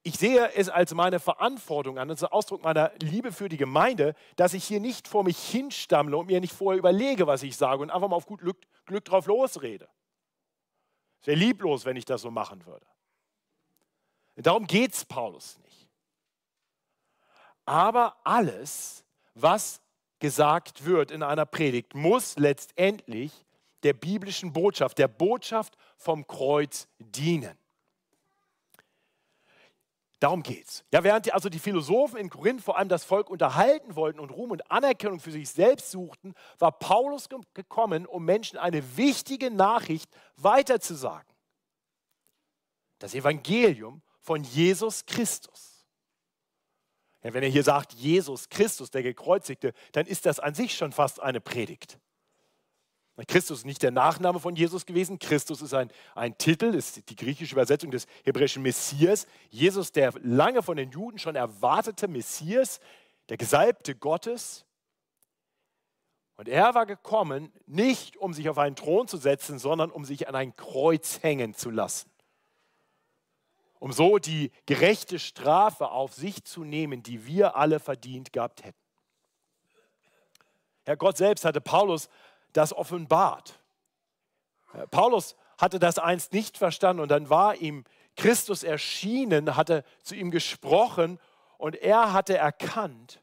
ich 0.04 0.18
sehe 0.18 0.52
es 0.54 0.68
als 0.68 0.94
meine 0.94 1.20
Verantwortung 1.20 1.98
an, 1.98 2.10
als 2.10 2.24
Ausdruck 2.24 2.62
meiner 2.64 2.92
Liebe 3.02 3.32
für 3.32 3.48
die 3.48 3.58
Gemeinde, 3.58 4.16
dass 4.36 4.54
ich 4.54 4.66
hier 4.66 4.82
nicht 4.82 5.08
vor 5.08 5.24
mich 5.24 5.38
hinstammle 5.38 6.18
und 6.18 6.28
mir 6.28 6.42
nicht 6.42 6.54
vorher 6.54 6.78
überlege, 6.78 7.26
was 7.26 7.42
ich 7.42 7.56
sage 7.56 7.82
und 7.82 7.90
einfach 7.90 8.10
mal 8.10 8.18
auf 8.18 8.26
gut 8.26 8.42
Glück, 8.42 8.58
Glück 8.86 9.06
drauf 9.06 9.26
losrede. 9.28 9.88
Es 11.22 11.28
wäre 11.28 11.40
lieblos, 11.40 11.86
wenn 11.86 11.96
ich 11.96 12.04
das 12.04 12.22
so 12.22 12.30
machen 12.30 12.66
würde. 12.66 12.86
Darum 14.36 14.68
geht 14.68 14.94
es 14.94 15.06
Paulus 15.06 15.58
nicht. 15.60 15.90
Aber 17.66 18.18
alles, 18.26 19.06
was 19.36 19.83
gesagt 20.24 20.86
wird 20.86 21.12
in 21.12 21.22
einer 21.22 21.46
Predigt, 21.46 21.96
muss 21.96 22.38
letztendlich 22.38 23.46
der 23.84 23.92
biblischen 23.92 24.54
Botschaft, 24.54 24.98
der 24.98 25.10
Botschaft 25.10 25.76
vom 25.98 26.26
Kreuz 26.26 26.88
dienen. 26.98 27.58
Darum 30.22 30.42
geht's. 30.42 30.86
Ja, 30.94 31.04
während 31.04 31.34
also 31.34 31.50
die 31.50 31.60
Philosophen 31.60 32.16
in 32.16 32.30
Korinth 32.30 32.62
vor 32.62 32.78
allem 32.78 32.88
das 32.88 33.04
Volk 33.04 33.30
unterhalten 33.30 33.98
wollten 33.98 34.22
und 34.22 34.30
Ruhm 34.30 34.52
und 34.52 34.72
Anerkennung 34.72 35.20
für 35.20 35.32
sich 35.32 35.50
selbst 35.50 35.92
suchten, 35.92 36.34
war 36.58 36.72
Paulus 36.72 37.28
gekommen, 37.54 38.06
um 38.06 38.24
Menschen 38.24 38.58
eine 38.58 38.96
wichtige 38.96 39.52
Nachricht 39.52 40.10
weiterzusagen. 40.38 41.28
Das 43.00 43.14
Evangelium 43.14 44.02
von 44.22 44.42
Jesus 44.46 45.06
Christus. 45.06 45.73
Ja, 47.24 47.34
wenn 47.34 47.44
er 47.44 47.50
hier 47.50 47.64
sagt, 47.64 47.94
Jesus 47.94 48.50
Christus, 48.50 48.92
der 48.92 49.02
Gekreuzigte, 49.02 49.74
dann 49.94 50.06
ist 50.06 50.26
das 50.26 50.40
an 50.40 50.54
sich 50.54 50.76
schon 50.76 50.92
fast 50.92 51.22
eine 51.22 51.40
Predigt. 51.42 51.98
Christus 53.28 53.60
ist 53.60 53.66
nicht 53.66 53.84
der 53.84 53.92
Nachname 53.92 54.40
von 54.40 54.56
Jesus 54.56 54.86
gewesen. 54.88 55.20
Christus 55.20 55.62
ist 55.62 55.74
ein, 55.74 55.92
ein 56.16 56.36
Titel, 56.38 56.74
ist 56.74 57.10
die 57.10 57.16
griechische 57.16 57.54
Übersetzung 57.54 57.92
des 57.92 58.08
hebräischen 58.24 58.64
Messias. 58.64 59.28
Jesus, 59.52 59.92
der 59.92 60.14
lange 60.24 60.64
von 60.64 60.78
den 60.78 60.90
Juden 60.90 61.20
schon 61.20 61.36
erwartete 61.36 62.08
Messias, 62.08 62.80
der 63.30 63.38
Gesalbte 63.38 63.96
Gottes. 63.96 64.66
Und 66.38 66.50
er 66.50 66.74
war 66.74 66.88
gekommen, 66.88 67.54
nicht 67.68 68.18
um 68.18 68.34
sich 68.34 68.50
auf 68.50 68.58
einen 68.58 68.76
Thron 68.76 69.08
zu 69.08 69.18
setzen, 69.18 69.60
sondern 69.60 69.92
um 69.92 70.06
sich 70.06 70.28
an 70.28 70.36
ein 70.36 70.56
Kreuz 70.56 71.22
hängen 71.22 71.54
zu 71.54 71.70
lassen. 71.70 72.10
Um 73.84 73.92
so 73.92 74.18
die 74.18 74.50
gerechte 74.66 75.20
Strafe 75.20 75.92
auf 75.92 76.14
sich 76.14 76.46
zu 76.46 76.64
nehmen, 76.64 77.04
die 77.04 77.28
wir 77.28 77.58
alle 77.58 77.82
verdient 77.82 78.32
gehabt 78.32 78.64
hätten. 78.64 78.80
Herr 80.86 80.96
Gott 80.96 81.18
selbst 81.18 81.44
hatte 81.44 81.60
Paulus 81.60 82.08
das 82.54 82.72
offenbart. 82.72 83.60
Paulus 84.90 85.36
hatte 85.58 85.80
das 85.80 86.00
einst 86.00 86.32
nicht 86.32 86.58
verstanden 86.58 87.02
und 87.02 87.10
dann 87.12 87.30
war 87.30 87.58
ihm 87.58 87.84
Christus 88.16 88.64
erschienen, 88.64 89.58
hatte 89.58 89.84
zu 90.02 90.16
ihm 90.16 90.32
gesprochen 90.32 91.20
und 91.58 91.76
er 91.76 92.14
hatte 92.14 92.38
erkannt, 92.38 93.22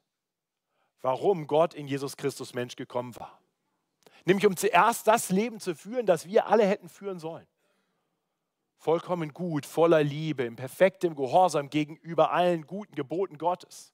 warum 1.00 1.47
Gott 1.47 1.73
in 1.73 1.88
Jesus 1.88 2.19
Christus 2.19 2.52
Mensch 2.52 2.76
gekommen 2.76 3.17
war. 3.17 3.40
Nämlich 4.26 4.47
um 4.47 4.59
zuerst 4.59 5.07
das 5.07 5.31
Leben 5.31 5.59
zu 5.59 5.75
führen, 5.75 6.05
das 6.05 6.26
wir 6.26 6.49
alle 6.49 6.67
hätten 6.67 6.90
führen 6.90 7.19
sollen. 7.19 7.47
Vollkommen 8.80 9.32
gut, 9.32 9.64
voller 9.64 10.02
Liebe, 10.02 10.42
im 10.42 10.56
perfektem 10.56 11.14
Gehorsam 11.14 11.70
gegenüber 11.70 12.32
allen 12.32 12.66
guten 12.66 12.94
Geboten 12.94 13.38
Gottes. 13.38 13.92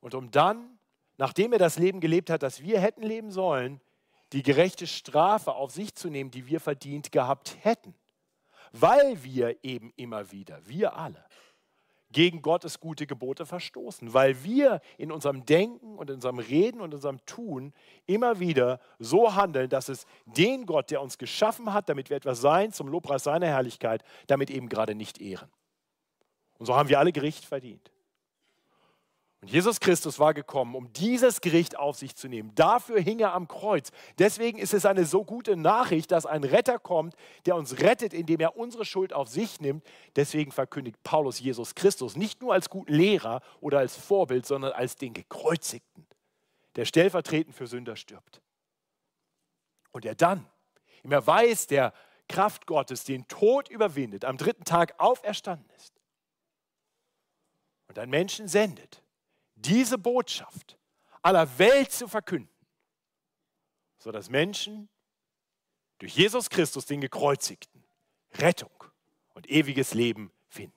Und 0.00 0.14
um 0.14 0.30
dann 0.30 0.78
nachdem 1.18 1.52
er 1.52 1.58
das 1.58 1.78
Leben 1.78 2.00
gelebt 2.00 2.30
hat, 2.30 2.42
das 2.42 2.62
wir 2.62 2.80
hätten 2.80 3.02
leben 3.02 3.30
sollen, 3.30 3.80
die 4.32 4.42
gerechte 4.42 4.86
Strafe 4.86 5.54
auf 5.54 5.72
sich 5.72 5.94
zu 5.94 6.08
nehmen, 6.08 6.30
die 6.30 6.46
wir 6.46 6.60
verdient 6.60 7.12
gehabt 7.12 7.56
hätten. 7.62 7.94
Weil 8.72 9.22
wir 9.22 9.62
eben 9.64 9.92
immer 9.96 10.30
wieder, 10.30 10.66
wir 10.66 10.96
alle, 10.96 11.24
gegen 12.10 12.42
Gottes 12.42 12.80
gute 12.80 13.06
Gebote 13.06 13.44
verstoßen, 13.44 14.14
weil 14.14 14.42
wir 14.42 14.80
in 14.96 15.12
unserem 15.12 15.44
Denken 15.44 15.96
und 15.98 16.08
in 16.10 16.16
unserem 16.16 16.38
Reden 16.38 16.80
und 16.80 16.90
in 16.90 16.94
unserem 16.94 17.24
Tun 17.26 17.72
immer 18.06 18.40
wieder 18.40 18.80
so 18.98 19.34
handeln, 19.34 19.68
dass 19.68 19.88
es 19.88 20.06
den 20.24 20.66
Gott, 20.66 20.90
der 20.90 21.02
uns 21.02 21.18
geschaffen 21.18 21.72
hat, 21.72 21.88
damit 21.88 22.10
wir 22.10 22.16
etwas 22.16 22.40
sein, 22.40 22.72
zum 22.72 22.88
Lobpreis 22.88 23.24
seiner 23.24 23.46
Herrlichkeit, 23.46 24.02
damit 24.26 24.50
eben 24.50 24.68
gerade 24.68 24.94
nicht 24.94 25.20
ehren. 25.20 25.50
Und 26.58 26.66
so 26.66 26.74
haben 26.74 26.88
wir 26.88 26.98
alle 26.98 27.12
Gericht 27.12 27.44
verdient. 27.44 27.90
Und 29.40 29.52
Jesus 29.52 29.78
Christus 29.78 30.18
war 30.18 30.34
gekommen, 30.34 30.74
um 30.74 30.92
dieses 30.92 31.40
Gericht 31.40 31.78
auf 31.78 31.96
sich 31.96 32.16
zu 32.16 32.26
nehmen. 32.26 32.52
Dafür 32.56 33.00
hing 33.00 33.20
er 33.20 33.34
am 33.34 33.46
Kreuz. 33.46 33.92
Deswegen 34.18 34.58
ist 34.58 34.74
es 34.74 34.84
eine 34.84 35.04
so 35.04 35.24
gute 35.24 35.56
Nachricht, 35.56 36.10
dass 36.10 36.26
ein 36.26 36.42
Retter 36.42 36.80
kommt, 36.80 37.14
der 37.46 37.54
uns 37.54 37.78
rettet, 37.78 38.12
indem 38.12 38.40
er 38.40 38.56
unsere 38.56 38.84
Schuld 38.84 39.12
auf 39.12 39.28
sich 39.28 39.60
nimmt. 39.60 39.84
Deswegen 40.16 40.50
verkündigt 40.50 41.00
Paulus 41.04 41.38
Jesus 41.38 41.76
Christus 41.76 42.16
nicht 42.16 42.42
nur 42.42 42.52
als 42.52 42.68
guten 42.68 42.92
Lehrer 42.92 43.40
oder 43.60 43.78
als 43.78 43.96
Vorbild, 43.96 44.44
sondern 44.44 44.72
als 44.72 44.96
den 44.96 45.14
Gekreuzigten, 45.14 46.04
der 46.74 46.84
stellvertretend 46.84 47.54
für 47.54 47.68
Sünder 47.68 47.94
stirbt. 47.94 48.42
Und 49.92 50.04
der 50.04 50.16
dann 50.16 50.46
im 51.04 51.12
Erweis 51.12 51.68
der 51.68 51.92
Kraft 52.28 52.66
Gottes 52.66 53.04
den 53.04 53.28
Tod 53.28 53.68
überwindet, 53.68 54.24
am 54.24 54.36
dritten 54.36 54.64
Tag 54.64 54.98
auferstanden 54.98 55.70
ist 55.76 55.94
und 57.86 58.00
einen 58.00 58.10
Menschen 58.10 58.48
sendet 58.48 59.02
diese 59.60 59.98
Botschaft 59.98 60.78
aller 61.22 61.58
Welt 61.58 61.92
zu 61.92 62.08
verkünden, 62.08 62.50
sodass 63.98 64.30
Menschen 64.30 64.88
durch 65.98 66.16
Jesus 66.16 66.48
Christus, 66.48 66.86
den 66.86 67.00
Gekreuzigten, 67.00 67.84
Rettung 68.34 68.84
und 69.34 69.50
ewiges 69.50 69.94
Leben 69.94 70.32
finden. 70.46 70.74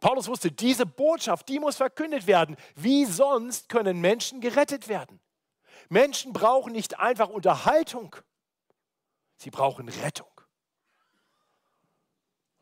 Paulus 0.00 0.28
wusste, 0.28 0.52
diese 0.52 0.86
Botschaft, 0.86 1.48
die 1.48 1.58
muss 1.58 1.76
verkündet 1.76 2.26
werden. 2.26 2.56
Wie 2.76 3.04
sonst 3.04 3.68
können 3.68 4.00
Menschen 4.00 4.40
gerettet 4.40 4.88
werden? 4.88 5.20
Menschen 5.88 6.32
brauchen 6.32 6.72
nicht 6.72 6.98
einfach 6.98 7.28
Unterhaltung, 7.28 8.14
sie 9.36 9.50
brauchen 9.50 9.88
Rettung. 9.88 10.30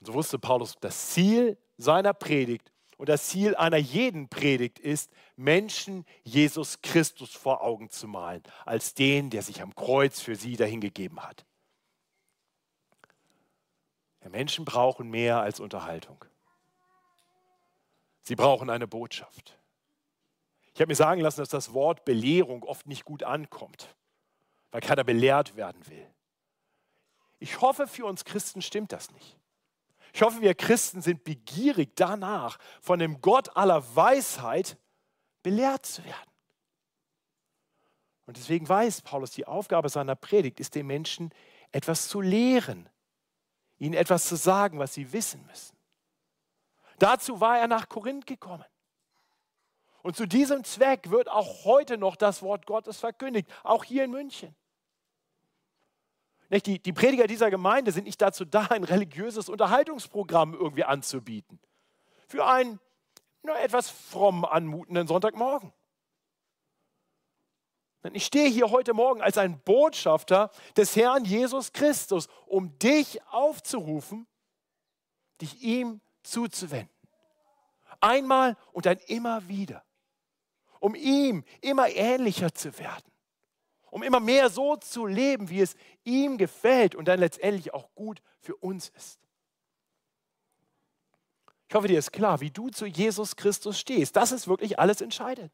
Und 0.01 0.07
so 0.07 0.15
wusste 0.15 0.39
Paulus, 0.39 0.75
das 0.81 1.11
Ziel 1.11 1.59
seiner 1.77 2.15
Predigt 2.15 2.73
und 2.97 3.09
das 3.09 3.29
Ziel 3.29 3.55
einer 3.55 3.77
jeden 3.77 4.29
Predigt 4.29 4.79
ist, 4.79 5.11
Menschen 5.37 6.07
Jesus 6.23 6.81
Christus 6.81 7.35
vor 7.35 7.63
Augen 7.63 7.91
zu 7.91 8.09
malen, 8.09 8.43
als 8.65 8.95
den, 8.95 9.31
der 9.31 9.43
sich 9.43 9.61
am 9.63 9.75
Kreuz 9.75 10.21
für 10.21 10.37
sie 10.37 10.57
dahingegeben 10.57 11.23
hat. 11.23 11.45
Ja, 14.23 14.31
Menschen 14.31 14.65
brauchen 14.65 15.11
mehr 15.11 15.41
als 15.41 15.61
Unterhaltung. 15.61 16.25
Sie 18.23 18.35
brauchen 18.35 18.71
eine 18.71 18.89
Botschaft. 18.89 19.59
Ich 20.75 20.81
habe 20.81 20.91
mir 20.91 20.97
sagen 20.97 21.21
lassen, 21.21 21.41
dass 21.41 21.49
das 21.49 21.73
Wort 21.73 22.05
Belehrung 22.05 22.65
oft 22.65 22.87
nicht 22.87 23.05
gut 23.05 23.23
ankommt, 23.23 23.95
weil 24.71 24.81
keiner 24.81 25.05
belehrt 25.05 25.57
werden 25.57 25.87
will. 25.87 26.07
Ich 27.39 27.61
hoffe, 27.61 27.87
für 27.87 28.07
uns 28.07 28.25
Christen 28.25 28.63
stimmt 28.63 28.93
das 28.93 29.11
nicht. 29.13 29.39
Ich 30.17 30.23
hoffe, 30.23 30.41
wir 30.41 30.55
Christen 30.55 31.03
sind 31.03 31.25
begierig 31.25 31.95
danach, 31.95 32.57
von 32.81 32.99
dem 32.99 33.21
Gott 33.21 33.55
aller 33.55 33.85
Weisheit 33.95 34.79
belehrt 35.43 35.85
zu 35.85 36.03
werden. 36.07 36.31
Und 38.25 38.39
deswegen 38.39 38.67
weiß 38.67 39.03
Paulus, 39.03 39.33
die 39.33 39.47
Aufgabe 39.47 39.91
seiner 39.91 40.15
Predigt 40.15 40.59
ist, 40.59 40.75
den 40.75 40.87
Menschen 40.87 41.35
etwas 41.71 42.09
zu 42.09 42.23
lehren, 42.23 42.89
ihnen 43.77 43.93
etwas 43.93 44.27
zu 44.27 44.37
sagen, 44.37 44.79
was 44.79 44.95
sie 44.95 45.13
wissen 45.13 45.45
müssen. 45.45 45.77
Dazu 46.99 47.43
war 47.43 47.59
er 47.59 47.69
nach 47.69 47.91
Korinth 47.91 48.25
gekommen. 48.27 48.65
Und 50.01 50.17
zu 50.17 50.27
diesem 50.27 50.65
Zweck 50.65 51.11
wird 51.11 51.29
auch 51.29 51.67
heute 51.67 51.99
noch 51.99 52.17
das 52.17 52.41
Wort 52.41 52.65
Gottes 52.65 53.01
verkündigt, 53.01 53.51
auch 53.65 53.85
hier 53.85 54.05
in 54.05 54.13
München. 54.13 54.57
Die, 56.51 56.79
die 56.79 56.93
Prediger 56.93 57.27
dieser 57.27 57.51
Gemeinde 57.51 57.91
sind 57.91 58.05
nicht 58.05 58.23
dazu 58.23 58.45
da, 58.45 58.67
ein 58.67 58.85
religiöses 58.85 59.49
Unterhaltungsprogramm 59.49 60.55
irgendwie 60.55 60.85
anzubieten. 60.85 61.59
Für 62.29 62.47
einen 62.47 62.79
nur 63.43 63.59
etwas 63.59 63.91
fromm 63.91 64.45
anmutenden 64.45 65.07
Sonntagmorgen. 65.07 65.73
Ich 68.13 68.27
stehe 68.27 68.49
hier 68.49 68.71
heute 68.71 68.95
Morgen 68.95 69.21
als 69.21 69.37
ein 69.37 69.59
Botschafter 69.61 70.51
des 70.77 70.95
Herrn 70.95 71.25
Jesus 71.25 71.73
Christus, 71.73 72.29
um 72.47 72.79
dich 72.79 73.21
aufzurufen, 73.27 74.29
dich 75.41 75.61
ihm 75.63 76.01
zuzuwenden. 76.23 76.95
Einmal 78.01 78.57
und 78.73 78.87
dann 78.87 78.99
immer 79.07 79.49
wieder. 79.49 79.85
Um 80.79 80.95
ihm 80.95 81.43
immer 81.63 81.89
ähnlicher 81.89 82.55
zu 82.55 82.79
werden 82.79 83.16
um 83.91 84.03
immer 84.03 84.21
mehr 84.21 84.51
so 84.51 84.77
zu 84.77 85.07
leben, 85.07 85.49
wie 85.49 85.61
es 85.61 85.75
ihm 86.05 86.39
gefällt 86.39 86.95
und 86.95 87.07
dann 87.07 87.21
letztendlich 87.21 87.73
auch 87.75 87.89
gut 87.95 88.23
für 88.41 88.57
uns 88.57 88.91
ist. 88.91 89.21
Ich 91.69 91.75
hoffe, 91.75 91.89
dir 91.89 91.99
ist 91.99 92.13
klar, 92.13 92.41
wie 92.41 92.51
du 92.51 92.71
zu 92.71 92.87
Jesus 92.87 93.37
Christus 93.37 93.79
stehst. 93.79 94.17
Das 94.17 94.33
ist 94.33 94.47
wirklich 94.47 94.79
alles 94.79 95.01
entscheidend. 95.01 95.53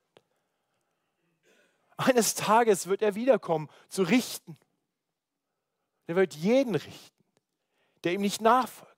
Eines 1.97 2.35
Tages 2.35 2.87
wird 2.87 3.03
er 3.03 3.15
wiederkommen, 3.15 3.69
zu 3.89 4.03
richten. 4.03 4.59
Er 6.07 6.17
wird 6.17 6.35
jeden 6.35 6.75
richten, 6.75 7.25
der 8.05 8.12
ihm 8.12 8.21
nicht 8.21 8.41
nachfolgt. 8.41 8.93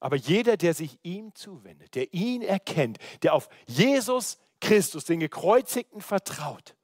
Aber 0.00 0.16
jeder, 0.16 0.56
der 0.56 0.74
sich 0.74 0.98
ihm 1.02 1.34
zuwendet, 1.34 1.94
der 1.94 2.12
ihn 2.12 2.42
erkennt, 2.42 2.98
der 3.22 3.34
auf 3.34 3.48
Jesus 3.66 4.38
Christus, 4.60 5.04
den 5.04 5.20
Gekreuzigten, 5.20 6.00
vertraut, 6.00 6.76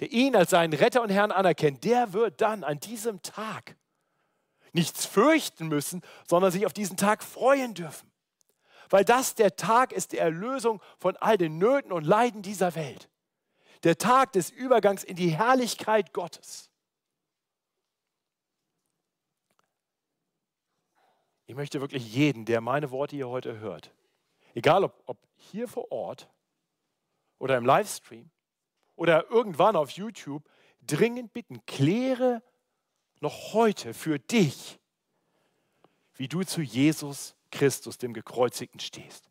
der 0.00 0.10
ihn 0.10 0.34
als 0.34 0.50
seinen 0.50 0.72
Retter 0.72 1.02
und 1.02 1.10
Herrn 1.10 1.30
anerkennt, 1.30 1.84
der 1.84 2.12
wird 2.14 2.40
dann 2.40 2.64
an 2.64 2.80
diesem 2.80 3.22
Tag 3.22 3.76
nichts 4.72 5.04
fürchten 5.04 5.68
müssen, 5.68 6.00
sondern 6.26 6.50
sich 6.50 6.64
auf 6.64 6.72
diesen 6.72 6.96
Tag 6.96 7.22
freuen 7.22 7.74
dürfen. 7.74 8.10
Weil 8.88 9.04
das 9.04 9.34
der 9.34 9.56
Tag 9.56 9.92
ist 9.92 10.12
der 10.12 10.22
Erlösung 10.22 10.82
von 10.98 11.16
all 11.18 11.36
den 11.36 11.58
Nöten 11.58 11.92
und 11.92 12.04
Leiden 12.04 12.42
dieser 12.42 12.74
Welt. 12.74 13.08
Der 13.84 13.98
Tag 13.98 14.32
des 14.32 14.50
Übergangs 14.50 15.04
in 15.04 15.16
die 15.16 15.30
Herrlichkeit 15.30 16.12
Gottes. 16.12 16.70
Ich 21.46 21.54
möchte 21.54 21.80
wirklich 21.80 22.14
jeden, 22.14 22.44
der 22.44 22.60
meine 22.60 22.90
Worte 22.90 23.16
hier 23.16 23.28
heute 23.28 23.58
hört, 23.58 23.92
egal 24.54 24.84
ob, 24.84 25.02
ob 25.06 25.18
hier 25.36 25.66
vor 25.66 25.90
Ort 25.90 26.30
oder 27.38 27.56
im 27.56 27.66
Livestream 27.66 28.30
oder 29.00 29.30
irgendwann 29.30 29.76
auf 29.76 29.92
YouTube, 29.92 30.46
dringend 30.82 31.32
bitten, 31.32 31.64
kläre 31.64 32.42
noch 33.20 33.54
heute 33.54 33.94
für 33.94 34.18
dich, 34.18 34.78
wie 36.16 36.28
du 36.28 36.42
zu 36.42 36.60
Jesus 36.60 37.34
Christus, 37.50 37.96
dem 37.96 38.12
Gekreuzigten, 38.12 38.78
stehst. 38.78 39.30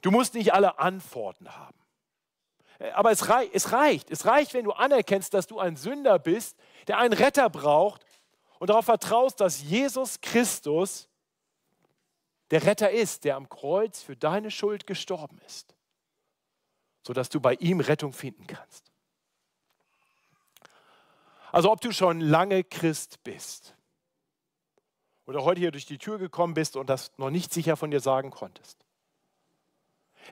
Du 0.00 0.10
musst 0.10 0.32
nicht 0.32 0.54
alle 0.54 0.78
Antworten 0.78 1.54
haben. 1.54 1.78
Aber 2.94 3.10
es, 3.10 3.28
rei 3.28 3.50
es 3.52 3.70
reicht. 3.72 4.10
Es 4.10 4.24
reicht, 4.24 4.54
wenn 4.54 4.64
du 4.64 4.72
anerkennst, 4.72 5.34
dass 5.34 5.46
du 5.46 5.58
ein 5.58 5.76
Sünder 5.76 6.18
bist, 6.18 6.56
der 6.86 6.96
einen 6.96 7.12
Retter 7.12 7.50
braucht 7.50 8.02
und 8.58 8.70
darauf 8.70 8.86
vertraust, 8.86 9.42
dass 9.42 9.62
Jesus 9.62 10.22
Christus 10.22 11.10
der 12.50 12.64
Retter 12.64 12.90
ist, 12.90 13.24
der 13.24 13.36
am 13.36 13.50
Kreuz 13.50 14.00
für 14.00 14.16
deine 14.16 14.50
Schuld 14.50 14.86
gestorben 14.86 15.38
ist, 15.46 15.73
sodass 17.04 17.28
du 17.28 17.38
bei 17.38 17.54
ihm 17.54 17.80
Rettung 17.80 18.12
finden 18.12 18.46
kannst. 18.46 18.90
Also 21.52 21.70
ob 21.70 21.80
du 21.80 21.92
schon 21.92 22.20
lange 22.20 22.64
Christ 22.64 23.22
bist 23.22 23.76
oder 25.26 25.44
heute 25.44 25.60
hier 25.60 25.70
durch 25.70 25.86
die 25.86 25.98
Tür 25.98 26.18
gekommen 26.18 26.54
bist 26.54 26.76
und 26.76 26.88
das 26.88 27.16
noch 27.18 27.30
nicht 27.30 27.52
sicher 27.52 27.76
von 27.76 27.90
dir 27.90 28.00
sagen 28.00 28.30
konntest. 28.30 28.84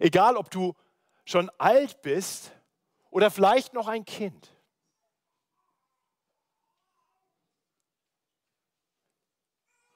Egal 0.01 0.37
ob 0.37 0.51
du 0.51 0.75
schon 1.25 1.51
alt 1.59 2.03
bist 2.03 2.53
oder 3.11 3.31
vielleicht 3.31 3.75
noch 3.75 3.87
ein 3.87 4.05
Kind. 4.05 4.51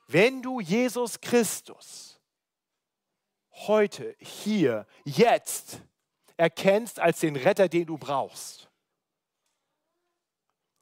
Wenn 0.06 0.42
du 0.42 0.61
Jesus 0.61 1.21
Christus 1.21 2.21
heute, 3.50 4.14
hier, 4.21 4.87
jetzt 5.04 5.80
erkennst 6.37 7.00
als 7.00 7.21
den 7.21 7.37
Retter, 7.37 7.69
den 7.69 7.87
du 7.87 7.99
brauchst, 7.99 8.71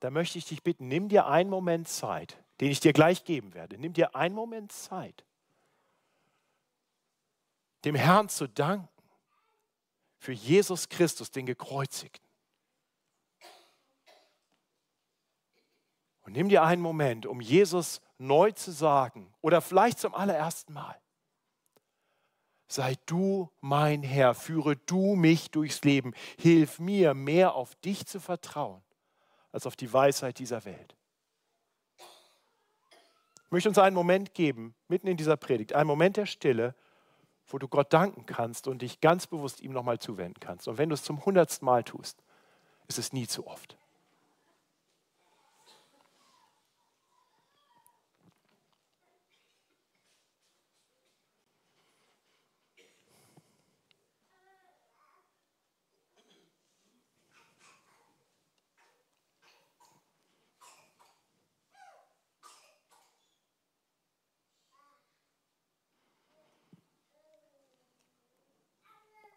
dann 0.01 0.13
möchte 0.13 0.39
ich 0.39 0.45
dich 0.45 0.63
bitten, 0.63 0.89
nimm 0.89 1.09
dir 1.09 1.27
einen 1.27 1.49
Moment 1.49 1.89
Zeit, 1.89 2.43
den 2.61 2.71
ich 2.71 2.81
dir 2.81 2.93
gleich 2.93 3.25
geben 3.25 3.55
werde. 3.55 3.79
Nimm 3.79 3.93
dir 3.93 4.15
einen 4.15 4.35
Moment 4.35 4.73
Zeit, 4.73 5.25
dem 7.85 7.95
Herrn 7.95 8.29
zu 8.29 8.49
danken 8.49 8.89
für 10.19 10.33
Jesus 10.33 10.89
Christus, 10.89 11.31
den 11.31 11.47
Gekreuzigten. 11.47 12.25
Und 16.23 16.33
nimm 16.33 16.49
dir 16.49 16.63
einen 16.63 16.81
Moment, 16.81 17.27
um 17.27 17.41
Jesus 17.41 18.01
neu 18.17 18.51
zu 18.53 18.73
sagen 18.73 19.35
oder 19.43 19.61
vielleicht 19.61 19.99
zum 19.99 20.15
allerersten 20.15 20.73
Mal. 20.73 20.99
Sei 22.67 22.97
du 23.07 23.51
mein 23.61 24.03
Herr, 24.03 24.35
führe 24.35 24.77
du 24.77 25.15
mich 25.17 25.51
durchs 25.51 25.85
Leben, 25.85 26.15
hilf 26.39 26.79
mir 26.79 27.15
mehr 27.15 27.55
auf 27.55 27.75
dich 27.77 28.07
zu 28.07 28.21
vertrauen 28.21 28.83
als 29.53 29.67
auf 29.67 29.77
die 29.77 29.93
Weisheit 29.93 30.39
dieser 30.39 30.65
Welt. 30.65 30.97
Ich 33.45 33.51
möchte 33.51 33.69
uns 33.69 33.79
einen 33.79 33.95
Moment 33.95 34.35
geben, 34.35 34.75
mitten 34.89 35.07
in 35.07 35.17
dieser 35.17 35.37
Predigt, 35.37 35.75
einen 35.75 35.87
Moment 35.87 36.17
der 36.17 36.27
Stille, 36.27 36.75
wo 37.47 37.59
du 37.59 37.69
Gott 37.69 37.93
danken 37.93 38.27
kannst 38.27 38.67
und 38.67 38.83
dich 38.83 39.01
ganz 39.01 39.27
bewusst 39.27 39.61
ihm 39.61 39.73
nochmal 39.73 39.99
zuwenden 39.99 40.41
kannst. 40.41 40.67
Und 40.67 40.79
wenn 40.79 40.89
du 40.89 40.95
es 40.95 41.05
zum 41.05 41.25
hundertsten 41.25 41.67
Mal 41.67 41.85
tust, 41.85 42.23
ist 42.89 42.99
es 42.99 43.13
nie 43.13 43.27
zu 43.27 43.47
oft. 43.47 43.77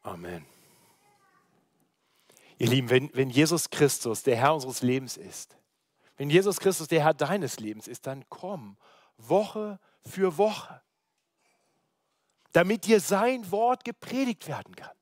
Amen. 0.08 0.46
Ihr 2.67 2.73
Lieben, 2.73 2.89
wenn, 2.89 3.10
wenn 3.13 3.30
Jesus 3.30 3.69
Christus 3.69 4.23
der 4.23 4.36
Herr 4.36 4.53
unseres 4.53 4.82
Lebens 4.82 5.15
ist, 5.15 5.58
wenn 6.17 6.30
Jesus 6.30 6.60
Christus 6.60 6.89
der 6.89 7.01
Herr 7.01 7.13
deines 7.13 7.62
Lebens 7.62 7.88
ist, 7.88 8.08
dann 8.08 8.25
komm 8.27 8.75
Woche 9.15 9.80
für 10.06 10.38
Woche, 10.38 10.82
damit 12.51 12.86
dir 12.86 12.99
sein 12.99 13.49
Wort 13.51 13.86
gepredigt 13.86 14.49
werden 14.49 14.75
kann. 14.75 14.95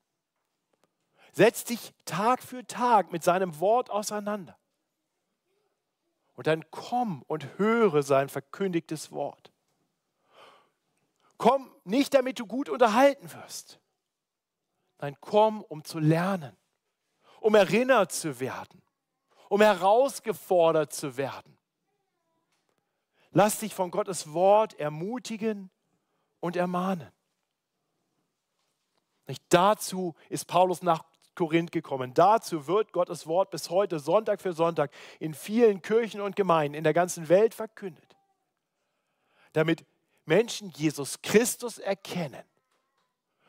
Setz 1.32 1.64
dich 1.64 1.92
Tag 2.04 2.40
für 2.40 2.64
Tag 2.64 3.10
mit 3.10 3.24
seinem 3.24 3.58
Wort 3.58 3.90
auseinander. 3.90 4.56
Und 6.36 6.46
dann 6.46 6.70
komm 6.70 7.22
und 7.26 7.58
höre 7.58 8.04
sein 8.04 8.28
verkündigtes 8.28 9.10
Wort. 9.10 9.50
Komm 11.36 11.68
nicht, 11.82 12.14
damit 12.14 12.38
du 12.38 12.46
gut 12.46 12.68
unterhalten 12.68 13.32
wirst, 13.32 13.80
Nein, 14.98 15.16
komm, 15.20 15.62
um 15.62 15.82
zu 15.82 15.98
lernen, 15.98 16.56
um 17.46 17.54
erinnert 17.54 18.10
zu 18.10 18.40
werden, 18.40 18.82
um 19.48 19.60
herausgefordert 19.60 20.92
zu 20.92 21.16
werden. 21.16 21.56
Lass 23.30 23.60
dich 23.60 23.72
von 23.72 23.92
Gottes 23.92 24.32
Wort 24.32 24.74
ermutigen 24.80 25.70
und 26.40 26.56
ermahnen. 26.56 27.12
Nicht 29.28 29.44
dazu 29.50 30.16
ist 30.28 30.48
Paulus 30.48 30.82
nach 30.82 31.04
Korinth 31.36 31.70
gekommen. 31.70 32.14
Dazu 32.14 32.66
wird 32.66 32.92
Gottes 32.92 33.28
Wort 33.28 33.50
bis 33.50 33.70
heute 33.70 34.00
Sonntag 34.00 34.40
für 34.40 34.52
Sonntag 34.52 34.90
in 35.20 35.32
vielen 35.32 35.82
Kirchen 35.82 36.20
und 36.20 36.34
Gemeinden 36.34 36.74
in 36.74 36.82
der 36.82 36.94
ganzen 36.94 37.28
Welt 37.28 37.54
verkündet. 37.54 38.16
Damit 39.52 39.86
Menschen 40.24 40.70
Jesus 40.70 41.22
Christus 41.22 41.78
erkennen 41.78 42.42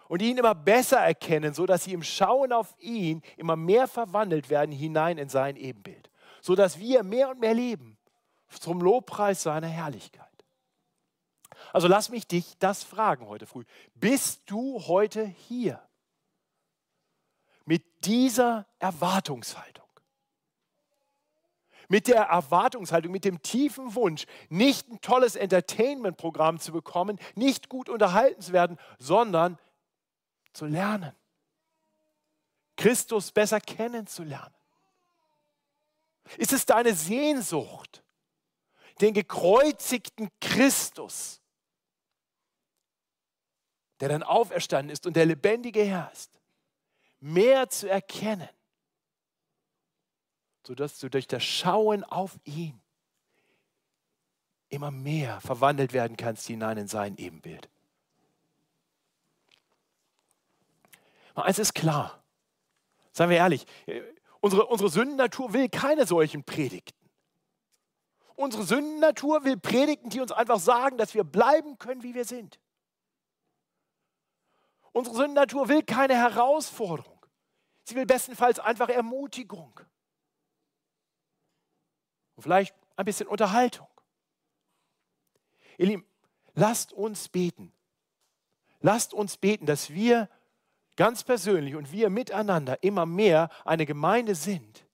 und 0.08 0.22
ihn 0.22 0.38
immer 0.38 0.56
besser 0.56 1.00
erkennen, 1.00 1.54
so 1.54 1.66
dass 1.66 1.84
sie 1.84 1.94
im 1.94 2.04
Schauen 2.04 2.54
auf 2.54 2.76
ihn 2.80 3.22
immer 3.36 3.56
mehr 3.56 3.88
verwandelt 3.88 4.50
werden 4.50 4.72
hinein 4.72 5.18
in 5.18 5.30
sein 5.30 5.56
Ebenbild, 5.56 6.10
so 6.42 6.56
dass 6.56 6.80
wir 6.80 7.04
mehr 7.04 7.30
und 7.30 7.40
mehr 7.40 7.54
leben 7.54 7.98
zum 8.50 8.82
Lobpreis 8.82 9.44
seiner 9.44 9.68
Herrlichkeit. 9.68 10.26
Also 11.74 11.88
lass 11.88 12.10
mich 12.10 12.28
dich 12.28 12.58
das 12.60 12.84
fragen 12.84 13.28
heute 13.28 13.46
früh. 13.46 13.64
Bist 13.96 14.44
du 14.46 14.80
heute 14.88 15.26
hier 15.26 15.82
mit 17.66 17.84
dieser 18.06 18.66
Erwartungshaltung? 18.80 19.86
Mit 21.90 22.08
der 22.08 22.24
Erwartungshaltung, 22.24 23.12
mit 23.12 23.24
dem 23.24 23.42
tiefen 23.42 23.96
Wunsch, 23.96 24.26
nicht 24.50 24.90
ein 24.90 25.00
tolles 25.00 25.38
Entertainment-Programm 25.38 26.60
zu 26.60 26.74
bekommen, 26.74 27.18
nicht 27.36 27.70
gut 27.70 27.88
unterhalten 27.88 28.42
zu 28.42 28.52
werden, 28.52 28.78
sondern 29.00 29.58
zu 30.58 30.66
lernen. 30.66 31.16
Christus 32.76 33.32
besser 33.32 33.62
kennenzulernen. 33.62 34.54
Ist 36.38 36.52
es 36.52 36.66
deine 36.66 36.94
Sehnsucht, 36.94 38.04
den 39.00 39.14
gekreuzigten 39.14 40.30
Christus, 40.42 41.42
der 44.00 44.10
dann 44.10 44.24
auferstanden 44.24 44.92
ist 44.92 45.06
und 45.06 45.16
der 45.16 45.26
lebendige 45.26 45.84
Herr 45.84 46.12
ist, 46.12 46.40
mehr 47.20 47.70
zu 47.70 47.90
erkennen, 47.90 48.50
sodass 50.66 51.00
du 51.00 51.10
durch 51.10 51.28
das 51.28 51.44
Schauen 51.44 52.04
auf 52.04 52.38
ihn 52.44 52.82
immer 54.70 54.92
mehr 54.92 55.40
verwandelt 55.40 55.94
werden 55.94 56.18
kannst 56.18 56.46
hinein 56.48 56.78
in 56.78 56.88
sein 56.88 57.16
Ebenbild. 57.18 57.70
Eins 61.46 61.60
ist 61.60 61.74
klar. 61.74 62.24
Seien 63.12 63.30
wir 63.30 63.38
ehrlich, 63.38 63.66
unsere, 64.40 64.66
unsere 64.68 64.90
Sündennatur 64.90 65.54
will 65.54 65.70
keine 65.70 66.06
solchen 66.06 66.44
Predigten. 66.44 66.98
Unsere 68.36 68.64
Sündennatur 68.64 69.44
will 69.44 69.58
Predigten, 69.58 70.10
die 70.10 70.22
uns 70.22 70.32
einfach 70.32 70.60
sagen, 70.60 70.98
dass 70.98 71.16
wir 71.16 71.24
bleiben 71.24 71.80
können, 71.80 72.04
wie 72.04 72.14
wir 72.14 72.26
sind. 72.26 72.60
Unsere 74.92 75.16
Sündennatur 75.16 75.70
will 75.70 75.84
keine 75.84 76.16
Herausforderung. 76.16 77.26
Sie 77.84 77.96
will 77.96 78.06
bestenfalls 78.06 78.60
einfach 78.60 78.90
Ermutigung. 78.90 79.80
Und 82.36 82.44
vielleicht 82.44 82.76
ein 82.96 83.06
bisschen 83.06 83.28
Unterhaltung. 83.28 83.88
Ihr 85.78 85.88
Lieben, 85.88 86.06
lasst 86.54 86.94
uns 86.94 87.30
beten. 87.30 87.74
Lasst 88.80 89.14
uns 89.14 89.38
beten, 89.38 89.66
dass 89.66 89.90
wir 89.90 90.30
ganz 90.98 91.24
persönlich 91.24 91.76
und 91.76 91.92
wir 91.94 92.10
miteinander 92.10 92.84
immer 92.84 93.06
mehr 93.06 93.50
eine 93.64 93.86
Gemeinde 93.86 94.36
sind, 94.36 94.86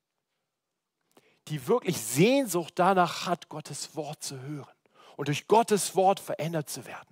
die 1.48 1.68
wirklich 1.68 2.00
Sehnsucht 2.00 2.74
danach 2.76 3.26
hat, 3.26 3.50
Gottes 3.50 3.96
Wort 3.96 4.22
zu 4.22 4.40
hören 4.40 4.76
und 5.18 5.28
durch 5.28 5.48
Gottes 5.48 5.96
Wort 5.96 6.20
verändert 6.20 6.70
zu 6.70 6.86
werden. 6.86 7.10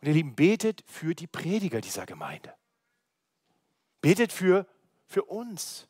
Und 0.00 0.08
ihr 0.08 0.14
Lieben, 0.14 0.34
betet 0.34 0.82
für 0.86 1.14
die 1.14 1.26
Prediger 1.26 1.80
dieser 1.80 2.06
Gemeinde. 2.06 2.54
Betet 4.00 4.32
für, 4.32 4.66
für 5.06 5.24
uns. 5.24 5.86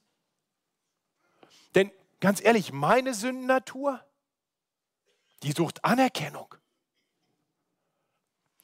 Denn 1.76 1.92
ganz 2.18 2.42
ehrlich, 2.42 2.72
meine 2.72 3.14
Sündennatur, 3.14 4.04
die 5.44 5.52
sucht 5.52 5.84
Anerkennung. 5.84 6.54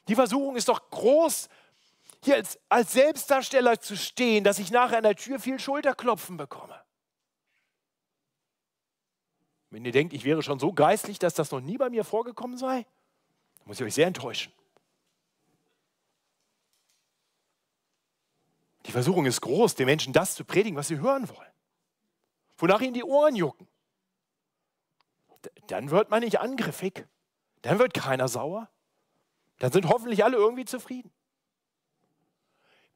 Die 0.08 0.14
Versuchung 0.14 0.56
ist 0.56 0.68
doch 0.68 0.90
groß, 0.90 1.48
hier 2.22 2.36
als, 2.36 2.58
als 2.68 2.92
Selbstdarsteller 2.92 3.80
zu 3.80 3.96
stehen, 3.96 4.44
dass 4.44 4.58
ich 4.58 4.70
nachher 4.70 4.98
an 4.98 5.02
der 5.02 5.16
Tür 5.16 5.38
viel 5.38 5.58
Schulterklopfen 5.58 6.36
bekomme. 6.36 6.80
Wenn 9.70 9.84
ihr 9.84 9.92
denkt, 9.92 10.12
ich 10.12 10.24
wäre 10.24 10.42
schon 10.42 10.58
so 10.58 10.72
geistlich, 10.72 11.18
dass 11.18 11.34
das 11.34 11.50
noch 11.50 11.60
nie 11.60 11.76
bei 11.76 11.90
mir 11.90 12.04
vorgekommen 12.04 12.56
sei, 12.56 12.86
dann 13.58 13.68
muss 13.68 13.80
ich 13.80 13.86
euch 13.86 13.94
sehr 13.94 14.06
enttäuschen. 14.06 14.52
Die 18.86 18.92
Versuchung 18.92 19.26
ist 19.26 19.40
groß, 19.40 19.74
den 19.74 19.86
Menschen 19.86 20.12
das 20.12 20.36
zu 20.36 20.44
predigen, 20.44 20.76
was 20.76 20.88
sie 20.88 20.98
hören 20.98 21.28
wollen. 21.28 21.52
Wonach 22.56 22.80
ihnen 22.80 22.94
die 22.94 23.04
Ohren 23.04 23.34
jucken. 23.34 23.66
Dann 25.66 25.90
wird 25.90 26.10
man 26.10 26.22
nicht 26.22 26.40
angriffig. 26.40 27.06
Dann 27.62 27.78
wird 27.78 27.94
keiner 27.94 28.28
sauer. 28.28 28.70
Dann 29.58 29.72
sind 29.72 29.88
hoffentlich 29.88 30.24
alle 30.24 30.36
irgendwie 30.36 30.64
zufrieden. 30.64 31.10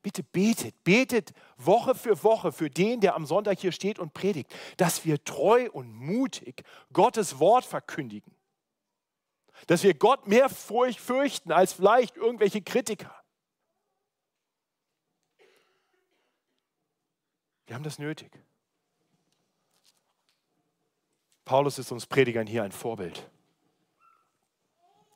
Bitte 0.02 0.22
betet, 0.22 0.82
betet 0.82 1.32
Woche 1.58 1.94
für 1.94 2.22
Woche 2.22 2.52
für 2.52 2.70
den, 2.70 3.00
der 3.00 3.14
am 3.14 3.26
Sonntag 3.26 3.58
hier 3.58 3.72
steht 3.72 3.98
und 3.98 4.14
predigt, 4.14 4.50
dass 4.78 5.04
wir 5.04 5.22
treu 5.24 5.68
und 5.70 5.92
mutig 5.92 6.62
Gottes 6.92 7.38
Wort 7.38 7.64
verkündigen. 7.64 8.34
Dass 9.66 9.82
wir 9.82 9.92
Gott 9.92 10.26
mehr 10.26 10.48
fürchten 10.48 11.52
als 11.52 11.74
vielleicht 11.74 12.16
irgendwelche 12.16 12.62
Kritiker. 12.62 13.14
Wir 17.66 17.74
haben 17.74 17.84
das 17.84 17.98
nötig. 17.98 18.32
Paulus 21.44 21.78
ist 21.78 21.92
uns 21.92 22.06
Predigern 22.06 22.46
hier 22.46 22.62
ein 22.62 22.72
Vorbild. 22.72 23.30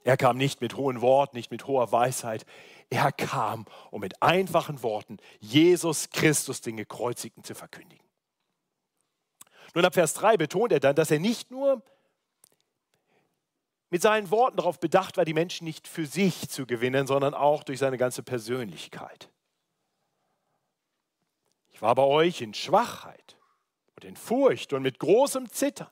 Er 0.05 0.19
kam 0.19 0.37
nicht 0.37 0.61
mit 0.61 0.77
hohen 0.77 1.01
Worten, 1.01 1.37
nicht 1.37 1.51
mit 1.51 1.67
hoher 1.67 1.91
Weisheit. 1.91 2.45
Er 2.91 3.11
kam, 3.11 3.65
um 3.91 4.03
mit 4.03 4.23
einfachen 4.23 4.83
Worten 4.83 5.17
Jesus 5.41 6.11
Christus, 6.11 6.61
den 6.61 6.77
Gekreuzigten, 6.77 7.43
zu 7.43 7.55
verkündigen. 7.55 8.05
Nun 9.75 9.85
ab 9.85 9.95
Vers 9.95 10.13
3 10.15 10.37
betont 10.37 10.73
er 10.73 10.81
dann, 10.81 10.95
dass 10.95 11.11
er 11.11 11.19
nicht 11.19 11.51
nur 11.51 11.83
mit 13.89 14.03
seinen 14.03 14.31
Worten 14.31 14.59
darauf 14.59 14.79
bedacht 14.79 15.17
war, 15.17 15.25
die 15.25 15.35
Menschen 15.35 15.65
nicht 15.65 15.89
für 15.89 16.05
sich 16.05 16.51
zu 16.51 16.67
gewinnen, 16.67 17.07
sondern 17.07 17.33
auch 17.33 17.65
durch 17.65 17.79
seine 17.79 17.97
ganze 17.97 18.23
Persönlichkeit. 18.23 19.31
Ich 21.71 21.81
war 21.81 21.95
bei 21.95 22.03
euch 22.03 22.43
in 22.43 22.53
Schwachheit 22.53 23.39
und 23.97 24.05
in 24.05 24.17
Furcht 24.17 24.75
und 24.75 24.83
mit 24.83 24.99
großem 24.99 25.49
Zittern. 25.51 25.91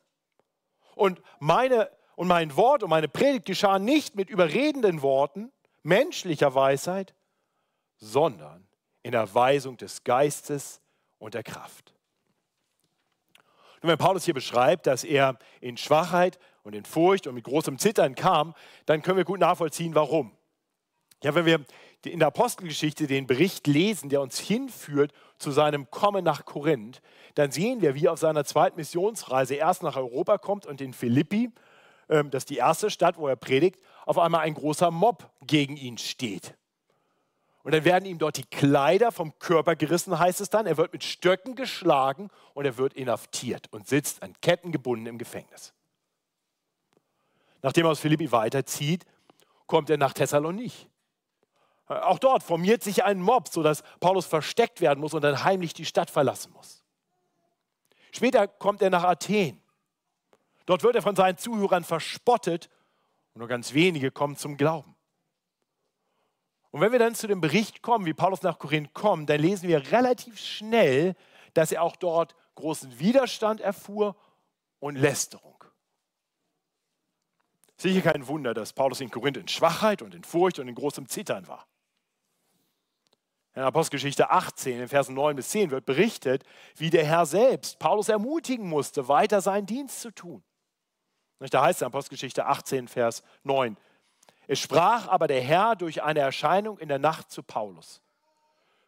Und 0.95 1.23
meine 1.41 1.91
und 2.17 2.29
mein 2.29 2.57
Wort 2.57 2.83
und 2.83 2.91
meine 2.91 3.09
Predigt 3.09 3.47
geschah 3.47 3.79
nicht 3.79 4.15
mit 4.15 4.31
überredenden 4.31 5.03
Worten 5.03 5.51
menschlicher 5.83 6.55
Weisheit, 6.55 7.15
sondern 7.97 8.67
in 9.03 9.13
der 9.13 9.35
Weisung 9.35 9.77
des 9.77 10.05
Geistes 10.05 10.81
und 11.19 11.35
der 11.35 11.43
Kraft. 11.43 11.95
Und 13.81 13.89
wenn 13.89 13.99
Paulus 13.99 14.25
hier 14.25 14.35
beschreibt, 14.35 14.87
dass 14.87 15.03
er 15.03 15.39
in 15.61 15.77
Schwachheit 15.77 16.39
und 16.63 16.75
in 16.75 16.85
Furcht 16.85 17.27
und 17.27 17.35
mit 17.35 17.45
großem 17.45 17.79
Zittern 17.79 18.15
kam, 18.15 18.55
dann 18.87 19.03
können 19.03 19.17
wir 19.17 19.25
gut 19.25 19.41
nachvollziehen, 19.41 19.95
warum. 19.95 20.33
Ja, 21.25 21.35
wenn 21.35 21.47
wir 21.47 21.65
in 22.05 22.19
der 22.19 22.29
Apostelgeschichte 22.29 23.07
den 23.07 23.27
Bericht 23.27 23.67
lesen, 23.67 24.09
der 24.09 24.21
uns 24.21 24.39
hinführt 24.39 25.13
zu 25.39 25.51
seinem 25.51 25.91
Kommen 25.91 26.25
nach 26.25 26.45
Korinth, 26.45 27.01
dann 27.35 27.51
sehen 27.51 27.81
wir, 27.81 27.95
wie 27.95 28.07
er 28.07 28.13
auf 28.13 28.19
seiner 28.19 28.45
zweiten 28.45 28.77
Missionsreise 28.77 29.55
erst 29.55 29.83
nach 29.83 29.97
Europa 29.97 30.39
kommt 30.39 30.67
und 30.67 30.81
in 30.81 30.93
Philippi 30.93 31.51
ähm, 32.13 32.31
das 32.31 32.43
ist 32.43 32.51
die 32.51 32.59
erste 32.59 32.91
Stadt, 32.91 33.17
wo 33.17 33.27
er 33.27 33.37
predigt, 33.37 33.81
auf 34.05 34.19
einmal 34.19 34.43
ein 34.43 34.55
großer 34.55 34.91
Mob 34.91 35.31
gegen 35.41 35.77
ihn 35.77 35.99
steht. 35.99 36.55
Und 37.63 37.73
dann 37.73 37.85
werden 37.85 38.05
ihm 38.05 38.19
dort 38.19 38.37
die 38.37 38.45
Kleider 38.45 39.13
vom 39.13 39.39
Körper 39.39 39.77
gerissen, 39.77 40.19
heißt 40.19 40.41
es 40.41 40.51
dann. 40.51 40.67
Er 40.67 40.77
wird 40.77 40.93
mit 40.93 41.05
Stöcken 41.05 41.55
geschlagen 41.55 42.29
und 42.55 42.65
er 42.65 42.77
wird 42.77 42.93
inhaftiert 42.95 43.73
und 43.73 43.87
sitzt 43.87 44.23
an 44.23 44.35
Ketten 44.43 44.73
gebunden 44.73 45.07
im 45.07 45.19
Gefängnis. 45.19 45.73
Nachdem 47.63 47.87
er 47.87 47.93
aus 47.93 48.01
Philippi 48.01 48.33
weiterzieht, 48.33 49.07
kommt 49.67 49.89
er 49.91 49.97
nach 49.97 50.13
Thessalonich. 50.13 50.89
Auch 51.87 52.19
dort 52.19 52.43
formiert 52.43 52.83
sich 52.83 53.05
ein 53.05 53.21
Mob, 53.21 53.49
sodass 53.49 53.83
Paulus 54.01 54.27
versteckt 54.27 54.81
werden 54.81 55.01
muss 55.01 55.15
und 55.15 55.23
dann 55.23 55.45
heimlich 55.45 55.73
die 55.73 55.85
Stadt 55.85 56.11
verlassen 56.11 56.53
muss. 56.53 56.83
Später 58.11 58.49
kommt 58.49 58.83
er 58.83 58.91
nach 58.91 59.05
Athen. 59.05 59.62
Dort 60.67 60.83
wird 60.83 60.97
er 60.97 61.03
von 61.03 61.17
seinen 61.17 61.39
Zuhörern 61.39 61.85
verspottet 61.85 62.71
und 63.35 63.41
nur 63.41 63.49
ganz 63.49 63.75
wenige 63.75 64.11
kommen 64.11 64.37
zum 64.37 64.57
Glauben. 64.57 64.95
Und 66.71 66.81
wenn 66.81 66.93
wir 66.93 66.99
dann 66.99 67.15
zu 67.15 67.27
dem 67.27 67.41
Bericht 67.41 67.83
kommen, 67.83 68.07
wie 68.07 68.15
Paulus 68.15 68.43
nach 68.43 68.59
Korinth 68.59 68.95
kommt, 68.95 69.29
dann 69.29 69.41
lesen 69.41 69.69
wir 69.69 69.93
relativ 69.93 70.39
schnell, 70.39 71.15
dass 71.55 71.71
er 71.71 71.83
auch 71.83 71.97
dort 71.97 72.35
großen 72.55 72.99
Widerstand 72.99 73.61
erfuhr 73.61 74.17
und 74.79 74.97
Lästerung. 74.97 75.63
Sicher 77.77 78.01
kein 78.01 78.27
Wunder, 78.27 78.55
dass 78.55 78.73
Paulus 78.73 79.01
in 79.01 79.11
Korinth 79.11 79.37
in 79.37 79.49
Schwachheit 79.49 80.03
und 80.03 80.15
in 80.15 80.25
Furcht 80.25 80.59
und 80.59 80.69
in 80.69 80.75
großem 80.75 81.09
Zittern 81.09 81.47
war. 81.47 81.67
In 83.55 83.63
Apostelgeschichte 83.63 84.31
18, 84.31 84.81
in 84.81 84.89
Versen 84.89 85.15
9 85.15 85.37
bis 85.37 85.51
10 85.51 85.71
wird 85.71 85.85
berichtet, 85.85 86.43
wie 86.77 86.89
der 86.89 87.05
Herr 87.05 87.27
selbst 87.27 87.79
Paulus 87.79 88.09
ermutigen 88.09 88.67
musste, 88.67 89.09
weiter 89.09 89.43
seinen 89.43 89.67
Dienst 89.67 90.01
zu 90.01 90.11
tun. 90.11 90.43
Da 91.51 91.63
heißt 91.63 91.79
es 91.79 91.83
in 91.83 91.87
Apostelgeschichte 91.87 92.47
18, 92.47 92.89
Vers 92.89 93.23
9. 93.43 93.77
Es 94.47 94.61
sprach 94.61 95.09
aber 95.09 95.27
der 95.27 95.41
Herr 95.41 95.77
durch 95.77 96.03
eine 96.03 96.21
Erscheinung 96.21 96.79
in 96.79 96.89
der 96.89 96.99
Nacht 96.99 97.31
zu 97.31 97.43
Paulus. 97.43 98.03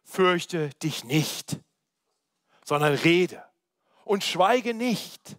Fürchte 0.03 0.69
dich 0.81 1.03
nicht, 1.03 1.59
sondern 2.63 2.93
rede 2.93 3.43
und 4.03 4.23
schweige 4.23 4.73
nicht, 4.73 5.37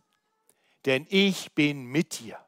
denn 0.85 1.07
ich 1.09 1.53
bin 1.55 1.85
mit 1.85 2.19
dir 2.19 2.39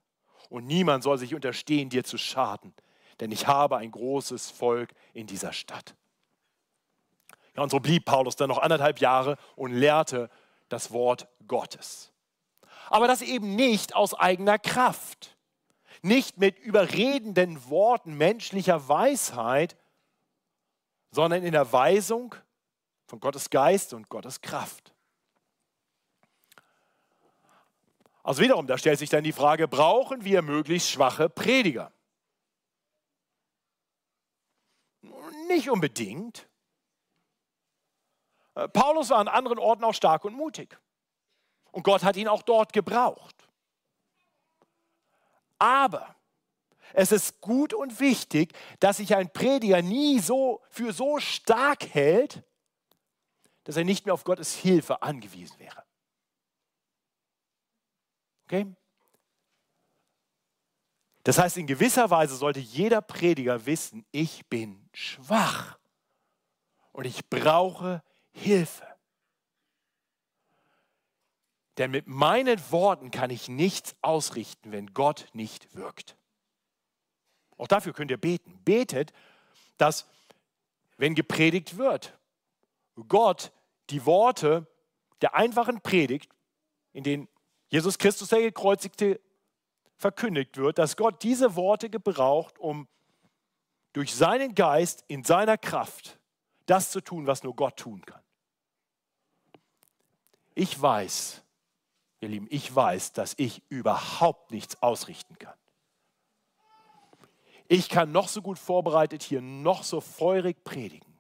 und 0.49 0.67
niemand 0.67 1.05
soll 1.05 1.19
sich 1.19 1.35
unterstehen, 1.35 1.91
dir 1.91 2.05
zu 2.05 2.19
schaden, 2.19 2.75
denn 3.21 3.31
ich 3.31 3.47
habe 3.47 3.77
ein 3.77 3.91
großes 3.91 4.51
Volk 4.51 4.93
in 5.13 5.27
dieser 5.27 5.53
Stadt. 5.53 5.95
Ja, 7.57 7.63
und 7.63 7.71
so 7.71 7.81
blieb 7.81 8.05
Paulus 8.05 8.37
dann 8.37 8.49
noch 8.49 8.59
anderthalb 8.59 9.01
Jahre 9.01 9.37
und 9.57 9.73
lehrte 9.73 10.31
das 10.69 10.91
Wort 10.91 11.29
Gottes 11.47 12.13
aber 12.91 13.09
das 13.09 13.23
eben 13.23 13.55
nicht 13.57 13.95
aus 13.95 14.15
eigener 14.15 14.59
Kraft, 14.59 15.37
nicht 16.03 16.39
mit 16.39 16.59
überredenden 16.59 17.69
Worten 17.69 18.17
menschlicher 18.17 18.89
Weisheit, 18.89 19.77
sondern 21.11 21.43
in 21.43 21.53
der 21.53 21.73
Weisung 21.73 22.35
von 23.07 23.21
Gottes 23.21 23.51
Geist 23.51 23.95
und 23.95 24.09
Gottes 24.09 24.41
Kraft. 24.41 24.95
Also 28.23 28.43
wiederum, 28.43 28.67
da 28.67 28.77
stellt 28.77 28.99
sich 28.99 29.09
dann 29.09 29.25
die 29.25 29.33
Frage, 29.33 29.67
brauchen 29.69 30.25
wir 30.25 30.43
möglichst 30.43 30.91
schwache 30.91 31.31
Prediger? 31.31 31.93
Nicht 35.49 35.71
unbedingt. 35.71 36.47
Paulus 38.75 39.11
war 39.11 39.19
an 39.19 39.29
anderen 39.29 39.59
Orten 39.59 39.85
auch 39.85 39.95
stark 39.95 40.27
und 40.27 40.35
mutig. 40.35 40.79
Und 41.79 41.85
Gott 41.85 42.03
hat 42.03 42.17
ihn 42.17 42.27
auch 42.27 42.43
dort 42.43 42.73
gebraucht. 42.73 43.37
Aber 45.61 46.17
es 46.93 47.13
ist 47.13 47.41
gut 47.41 47.73
und 47.73 48.01
wichtig, 48.01 48.53
dass 48.81 48.97
sich 48.97 49.15
ein 49.15 49.33
Prediger 49.33 49.81
nie 49.81 50.19
so 50.19 50.61
für 50.71 50.93
so 50.93 51.21
stark 51.21 51.95
hält, 51.95 52.43
dass 53.63 53.77
er 53.77 53.85
nicht 53.85 54.07
mehr 54.07 54.15
auf 54.15 54.25
Gottes 54.25 54.57
Hilfe 54.57 55.03
angewiesen 55.03 55.57
wäre. 55.61 55.85
Okay? 58.47 58.67
Das 61.23 61.39
heißt, 61.39 61.59
in 61.59 61.69
gewisser 61.69 62.11
Weise 62.11 62.35
sollte 62.35 62.59
jeder 62.59 63.03
Prediger 63.03 63.67
wissen, 63.67 64.05
ich 64.11 64.45
bin 64.49 64.89
schwach 64.93 65.79
und 66.91 67.05
ich 67.05 67.31
brauche 67.31 68.03
Hilfe. 68.33 68.88
Denn 71.79 71.93
mit 71.93 72.09
meinen 72.09 72.61
Worten 72.73 73.11
kann 73.11 73.31
ich 73.31 73.49
nichts 73.49 73.95
ausrichten, 74.03 74.73
wenn 74.73 74.93
Gott 74.95 75.29
nicht 75.33 75.75
wirkt. 75.75 76.17
Auch 77.57 77.69
dafür 77.69 77.93
könnt 77.93 78.11
ihr 78.11 78.17
beten. 78.17 78.61
Betet, 78.65 79.13
dass, 79.77 80.09
wenn 80.97 81.15
gepredigt 81.15 81.79
wird, 81.79 82.19
Gott 83.07 83.53
die 83.91 84.05
Worte 84.07 84.67
der 85.21 85.35
einfachen 85.35 85.81
Predigt, 85.81 86.33
in 86.93 87.05
denen 87.05 87.29
Jesus 87.69 87.99
Christus 87.99 88.29
der 88.29 88.41
Gekreuzigte 88.41 89.21
verkündigt 89.97 90.57
wird, 90.57 90.79
dass 90.79 90.97
Gott 90.97 91.23
diese 91.23 91.55
Worte 91.55 91.91
gebraucht, 91.91 92.59
um 92.59 92.89
durch 93.93 94.15
seinen 94.15 94.55
Geist 94.55 95.05
in 95.09 95.25
seiner 95.25 95.59
Kraft 95.59 96.19
das 96.67 96.91
zu 96.91 97.01
tun, 97.01 97.27
was 97.27 97.43
nur 97.43 97.55
Gott 97.55 97.77
tun 97.77 98.05
kann. 98.05 98.23
Ich 100.55 100.81
weiß, 100.81 101.43
ihr 102.21 102.29
Lieben, 102.29 102.47
ich 102.51 102.75
weiß, 102.75 103.13
dass 103.13 103.35
ich 103.37 103.63
überhaupt 103.69 104.51
nichts 104.51 104.83
ausrichten 104.83 105.39
kann. 105.39 105.57
Ich 107.69 107.89
kann 107.89 108.13
noch 108.13 108.29
so 108.29 108.41
gut 108.41 108.59
vorbereitet 108.59 109.23
hier, 109.23 109.43
noch 109.43 109.85
so 109.85 110.01
feurig 110.01 110.65
predigen. 110.65 111.19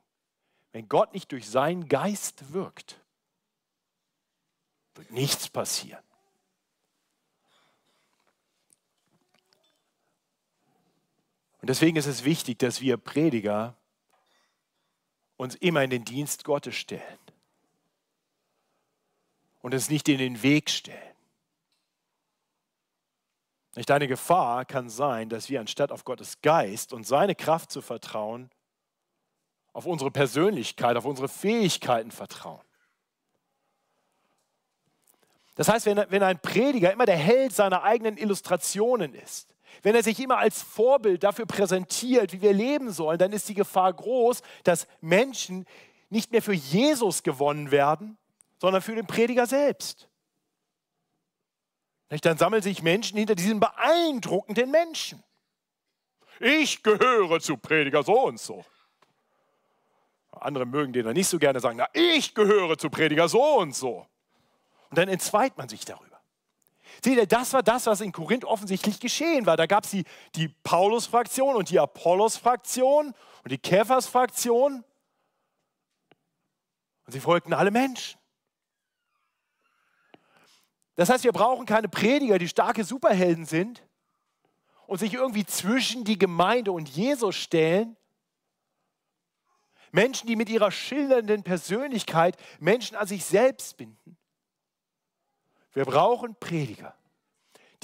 Wenn 0.72 0.88
Gott 0.88 1.12
nicht 1.12 1.30
durch 1.32 1.48
seinen 1.48 1.88
Geist 1.88 2.52
wirkt, 2.52 3.00
wird 4.94 5.10
nichts 5.10 5.48
passieren. 5.48 6.02
Und 11.60 11.68
deswegen 11.68 11.96
ist 11.96 12.06
es 12.06 12.24
wichtig, 12.24 12.58
dass 12.58 12.80
wir 12.80 12.96
Prediger 12.96 13.76
uns 15.36 15.54
immer 15.56 15.82
in 15.82 15.90
den 15.90 16.04
Dienst 16.04 16.44
Gottes 16.44 16.74
stellen 16.76 17.18
und 19.60 19.74
es 19.74 19.90
nicht 19.90 20.08
in 20.08 20.18
den 20.18 20.42
Weg 20.42 20.70
stellen. 20.70 21.14
Nicht 23.74 23.90
eine 23.90 24.08
Gefahr 24.08 24.64
kann 24.64 24.90
sein, 24.90 25.28
dass 25.28 25.48
wir 25.48 25.60
anstatt 25.60 25.92
auf 25.92 26.04
Gottes 26.04 26.40
Geist 26.42 26.92
und 26.92 27.06
seine 27.06 27.36
Kraft 27.36 27.70
zu 27.70 27.80
vertrauen, 27.80 28.50
auf 29.72 29.86
unsere 29.86 30.10
Persönlichkeit, 30.10 30.96
auf 30.96 31.04
unsere 31.04 31.28
Fähigkeiten 31.28 32.10
vertrauen. 32.10 32.64
Das 35.54 35.68
heißt, 35.68 35.86
wenn, 35.86 36.04
wenn 36.08 36.22
ein 36.22 36.40
Prediger 36.40 36.92
immer 36.92 37.06
der 37.06 37.16
Held 37.16 37.54
seiner 37.54 37.84
eigenen 37.84 38.16
Illustrationen 38.16 39.14
ist, 39.14 39.54
wenn 39.82 39.94
er 39.94 40.02
sich 40.02 40.18
immer 40.18 40.38
als 40.38 40.62
Vorbild 40.62 41.22
dafür 41.22 41.46
präsentiert, 41.46 42.32
wie 42.32 42.42
wir 42.42 42.52
leben 42.52 42.90
sollen, 42.90 43.18
dann 43.18 43.32
ist 43.32 43.48
die 43.48 43.54
Gefahr 43.54 43.92
groß, 43.92 44.42
dass 44.64 44.88
Menschen 45.00 45.66
nicht 46.10 46.32
mehr 46.32 46.42
für 46.42 46.54
Jesus 46.54 47.22
gewonnen 47.22 47.70
werden, 47.70 48.17
sondern 48.58 48.82
für 48.82 48.94
den 48.94 49.06
Prediger 49.06 49.46
selbst. 49.46 50.08
Dann 52.08 52.38
sammeln 52.38 52.62
sich 52.62 52.82
Menschen 52.82 53.18
hinter 53.18 53.34
diesen 53.34 53.60
beeindruckenden 53.60 54.70
Menschen. 54.70 55.22
Ich 56.40 56.82
gehöre 56.82 57.40
zu 57.40 57.56
Prediger 57.56 58.02
so 58.02 58.20
und 58.26 58.40
so. 58.40 58.64
Andere 60.32 60.66
mögen 60.66 60.92
den 60.92 61.04
dann 61.04 61.14
nicht 61.14 61.28
so 61.28 61.38
gerne 61.38 61.60
sagen, 61.60 61.78
na, 61.78 61.88
ich 61.92 62.34
gehöre 62.34 62.78
zu 62.78 62.90
Prediger 62.90 63.28
so 63.28 63.58
und 63.58 63.74
so. 63.74 64.06
Und 64.90 64.98
dann 64.98 65.08
entzweit 65.08 65.58
man 65.58 65.68
sich 65.68 65.84
darüber. 65.84 66.20
Seht 67.04 67.16
ihr, 67.16 67.26
das 67.26 67.52
war 67.52 67.62
das, 67.62 67.86
was 67.86 68.00
in 68.00 68.12
Korinth 68.12 68.44
offensichtlich 68.44 68.98
geschehen 68.98 69.46
war. 69.46 69.56
Da 69.56 69.66
gab 69.66 69.84
es 69.84 69.90
die, 69.90 70.04
die 70.34 70.48
Paulus-Fraktion 70.48 71.54
und 71.54 71.70
die 71.70 71.78
Apollos-Fraktion 71.78 73.14
und 73.42 73.52
die 73.52 73.58
Kephas-Fraktion. 73.58 74.84
Und 77.06 77.12
sie 77.12 77.20
folgten 77.20 77.52
alle 77.52 77.70
Menschen. 77.70 78.18
Das 80.98 81.10
heißt, 81.10 81.22
wir 81.22 81.30
brauchen 81.30 81.64
keine 81.64 81.88
Prediger, 81.88 82.40
die 82.40 82.48
starke 82.48 82.82
Superhelden 82.82 83.44
sind 83.44 83.84
und 84.88 84.98
sich 84.98 85.14
irgendwie 85.14 85.46
zwischen 85.46 86.02
die 86.02 86.18
Gemeinde 86.18 86.72
und 86.72 86.88
Jesus 86.88 87.36
stellen. 87.36 87.96
Menschen, 89.92 90.26
die 90.26 90.34
mit 90.34 90.48
ihrer 90.48 90.72
schildernden 90.72 91.44
Persönlichkeit 91.44 92.36
Menschen 92.58 92.96
an 92.96 93.06
sich 93.06 93.24
selbst 93.24 93.76
binden. 93.76 94.16
Wir 95.72 95.84
brauchen 95.84 96.34
Prediger, 96.34 96.96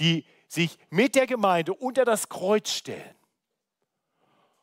die 0.01 0.27
sich 0.49 0.77
mit 0.91 1.15
der 1.15 1.29
Gemeinde 1.29 1.73
unter 1.73 2.05
das 2.05 2.29
Kreuz 2.29 2.71
stellen 2.71 3.15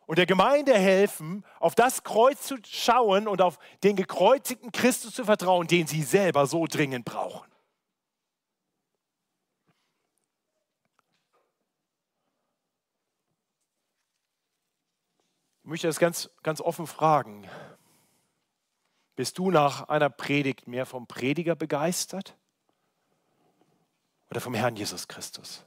und 0.08 0.18
der 0.18 0.26
Gemeinde 0.26 0.74
helfen, 0.74 1.46
auf 1.62 1.74
das 1.74 2.04
Kreuz 2.04 2.48
zu 2.48 2.58
schauen 2.68 3.30
und 3.30 3.42
auf 3.42 3.60
den 3.82 3.96
gekreuzigten 3.96 4.74
Christus 4.74 5.14
zu 5.14 5.24
vertrauen, 5.24 5.68
den 5.68 5.88
sie 5.88 6.04
selber 6.04 6.48
so 6.48 6.68
dringend 6.68 7.06
brauchen. 7.06 7.50
Möchte 15.72 15.88
das 15.88 16.00
ganz, 16.00 16.30
ganz 16.44 16.62
offen 16.62 16.86
fragen. 16.86 17.50
Bist 19.16 19.38
du 19.38 19.52
nach 19.52 19.90
einer 19.90 20.10
Predigt 20.10 20.68
mehr 20.68 20.86
vom 20.86 21.08
Prediger 21.08 21.56
begeistert 21.56 22.36
oder 24.30 24.42
vom 24.42 24.54
Herrn 24.54 24.76
Jesus 24.76 25.08
Christus. 25.08 25.66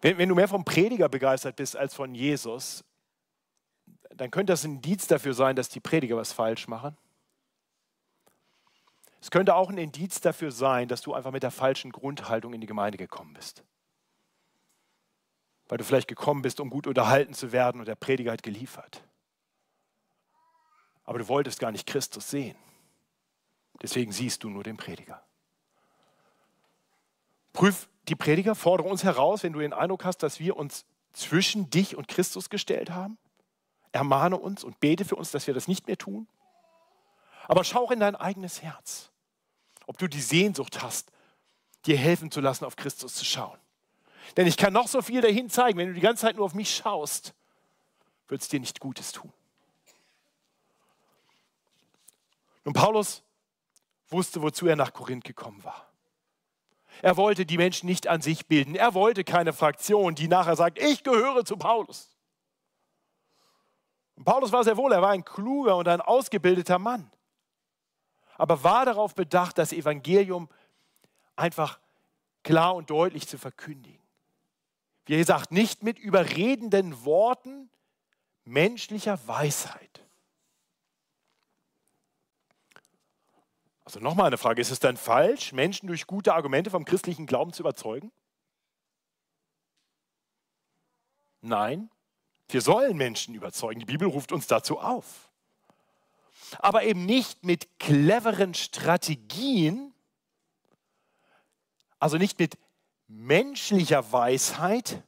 Wenn, 0.00 0.16
wenn, 0.16 0.28
du 0.28 0.34
mehr 0.34 0.48
vom 0.48 0.64
Prediger 0.64 1.08
begeistert 1.08 1.56
bist 1.56 1.76
als 1.76 1.94
von 1.94 2.14
Jesus, 2.14 2.84
dann 4.10 4.30
könnte 4.30 4.52
das 4.52 4.64
ein 4.64 4.76
Indiz 4.76 5.06
dafür 5.06 5.34
sein, 5.34 5.56
dass 5.56 5.68
die 5.68 5.80
Prediger 5.80 6.16
was 6.16 6.32
falsch 6.32 6.68
machen. 6.68 6.96
Es 9.20 9.30
könnte 9.30 9.54
auch 9.54 9.68
ein 9.68 9.76
Indiz 9.76 10.20
dafür 10.20 10.50
sein, 10.50 10.88
dass 10.88 11.02
du 11.02 11.12
einfach 11.12 11.30
mit 11.30 11.42
der 11.42 11.50
falschen 11.50 11.92
Grundhaltung 11.92 12.54
in 12.54 12.62
die 12.62 12.66
Gemeinde 12.66 12.96
gekommen 12.96 13.34
bist. 13.34 13.62
Weil 15.70 15.78
du 15.78 15.84
vielleicht 15.84 16.08
gekommen 16.08 16.42
bist, 16.42 16.60
um 16.60 16.68
gut 16.68 16.86
unterhalten 16.86 17.32
zu 17.32 17.52
werden 17.52 17.80
und 17.80 17.88
der 17.88 17.94
Prediger 17.94 18.32
hat 18.32 18.42
geliefert 18.42 19.02
aber 21.10 21.18
du 21.18 21.26
wolltest 21.26 21.58
gar 21.58 21.72
nicht 21.72 21.88
Christus 21.88 22.30
sehen. 22.30 22.56
Deswegen 23.82 24.12
siehst 24.12 24.44
du 24.44 24.48
nur 24.48 24.62
den 24.62 24.76
Prediger. 24.76 25.20
Prüf 27.52 27.88
die 28.06 28.14
Prediger, 28.14 28.54
fordere 28.54 28.86
uns 28.86 29.02
heraus, 29.02 29.42
wenn 29.42 29.52
du 29.52 29.58
den 29.58 29.72
Eindruck 29.72 30.04
hast, 30.04 30.18
dass 30.18 30.38
wir 30.38 30.56
uns 30.56 30.84
zwischen 31.12 31.68
dich 31.68 31.96
und 31.96 32.06
Christus 32.06 32.48
gestellt 32.48 32.90
haben. 32.90 33.18
Ermahne 33.90 34.36
uns 34.36 34.62
und 34.62 34.78
bete 34.78 35.04
für 35.04 35.16
uns, 35.16 35.32
dass 35.32 35.48
wir 35.48 35.54
das 35.54 35.66
nicht 35.66 35.88
mehr 35.88 35.98
tun. 35.98 36.28
Aber 37.48 37.64
schau 37.64 37.90
in 37.90 37.98
dein 37.98 38.14
eigenes 38.14 38.62
Herz, 38.62 39.10
ob 39.88 39.98
du 39.98 40.06
die 40.06 40.20
Sehnsucht 40.20 40.80
hast, 40.80 41.10
dir 41.86 41.96
helfen 41.96 42.30
zu 42.30 42.40
lassen, 42.40 42.64
auf 42.64 42.76
Christus 42.76 43.16
zu 43.16 43.24
schauen. 43.24 43.58
Denn 44.36 44.46
ich 44.46 44.56
kann 44.56 44.72
noch 44.72 44.88
so 44.88 45.02
viel 45.02 45.20
dahin 45.20 45.50
zeigen, 45.50 45.78
wenn 45.78 45.88
du 45.88 45.94
die 45.94 46.00
ganze 46.00 46.22
Zeit 46.22 46.36
nur 46.36 46.44
auf 46.44 46.54
mich 46.54 46.74
schaust, 46.74 47.34
wird 48.28 48.42
es 48.42 48.48
dir 48.48 48.60
nicht 48.60 48.80
Gutes 48.80 49.12
tun. 49.12 49.32
Und 52.64 52.74
Paulus 52.74 53.22
wusste, 54.08 54.42
wozu 54.42 54.66
er 54.66 54.76
nach 54.76 54.92
Korinth 54.92 55.24
gekommen 55.24 55.62
war. 55.64 55.90
Er 57.02 57.16
wollte 57.16 57.46
die 57.46 57.56
Menschen 57.56 57.86
nicht 57.86 58.08
an 58.08 58.20
sich 58.20 58.46
bilden. 58.46 58.74
Er 58.74 58.94
wollte 58.94 59.24
keine 59.24 59.52
Fraktion, 59.52 60.14
die 60.14 60.28
nachher 60.28 60.56
sagt, 60.56 60.78
ich 60.78 61.02
gehöre 61.02 61.44
zu 61.44 61.56
Paulus. 61.56 62.14
Und 64.16 64.24
Paulus 64.24 64.52
war 64.52 64.64
sehr 64.64 64.76
wohl, 64.76 64.92
er 64.92 65.00
war 65.00 65.10
ein 65.10 65.24
kluger 65.24 65.76
und 65.76 65.88
ein 65.88 66.00
ausgebildeter 66.00 66.78
Mann. 66.78 67.10
Aber 68.36 68.62
war 68.62 68.84
darauf 68.84 69.14
bedacht, 69.14 69.56
das 69.56 69.72
Evangelium 69.72 70.48
einfach 71.36 71.78
klar 72.42 72.74
und 72.74 72.90
deutlich 72.90 73.26
zu 73.26 73.38
verkündigen. 73.38 73.99
Wie 75.10 75.16
gesagt, 75.16 75.50
nicht 75.50 75.82
mit 75.82 75.98
überredenden 75.98 77.04
Worten 77.04 77.68
menschlicher 78.44 79.18
Weisheit. 79.26 80.06
Also 83.84 83.98
nochmal 83.98 84.28
eine 84.28 84.38
Frage, 84.38 84.60
ist 84.60 84.70
es 84.70 84.78
dann 84.78 84.96
falsch, 84.96 85.50
Menschen 85.50 85.88
durch 85.88 86.06
gute 86.06 86.32
Argumente 86.32 86.70
vom 86.70 86.84
christlichen 86.84 87.26
Glauben 87.26 87.52
zu 87.52 87.64
überzeugen? 87.64 88.12
Nein, 91.40 91.90
wir 92.48 92.60
sollen 92.60 92.96
Menschen 92.96 93.34
überzeugen. 93.34 93.80
Die 93.80 93.86
Bibel 93.86 94.06
ruft 94.06 94.30
uns 94.30 94.46
dazu 94.46 94.78
auf. 94.78 95.28
Aber 96.60 96.84
eben 96.84 97.04
nicht 97.04 97.42
mit 97.42 97.80
cleveren 97.80 98.54
Strategien, 98.54 99.92
Also 101.98 102.16
nicht 102.16 102.38
mit 102.38 102.56
menschlicher 103.10 104.12
Weisheit, 104.12 105.02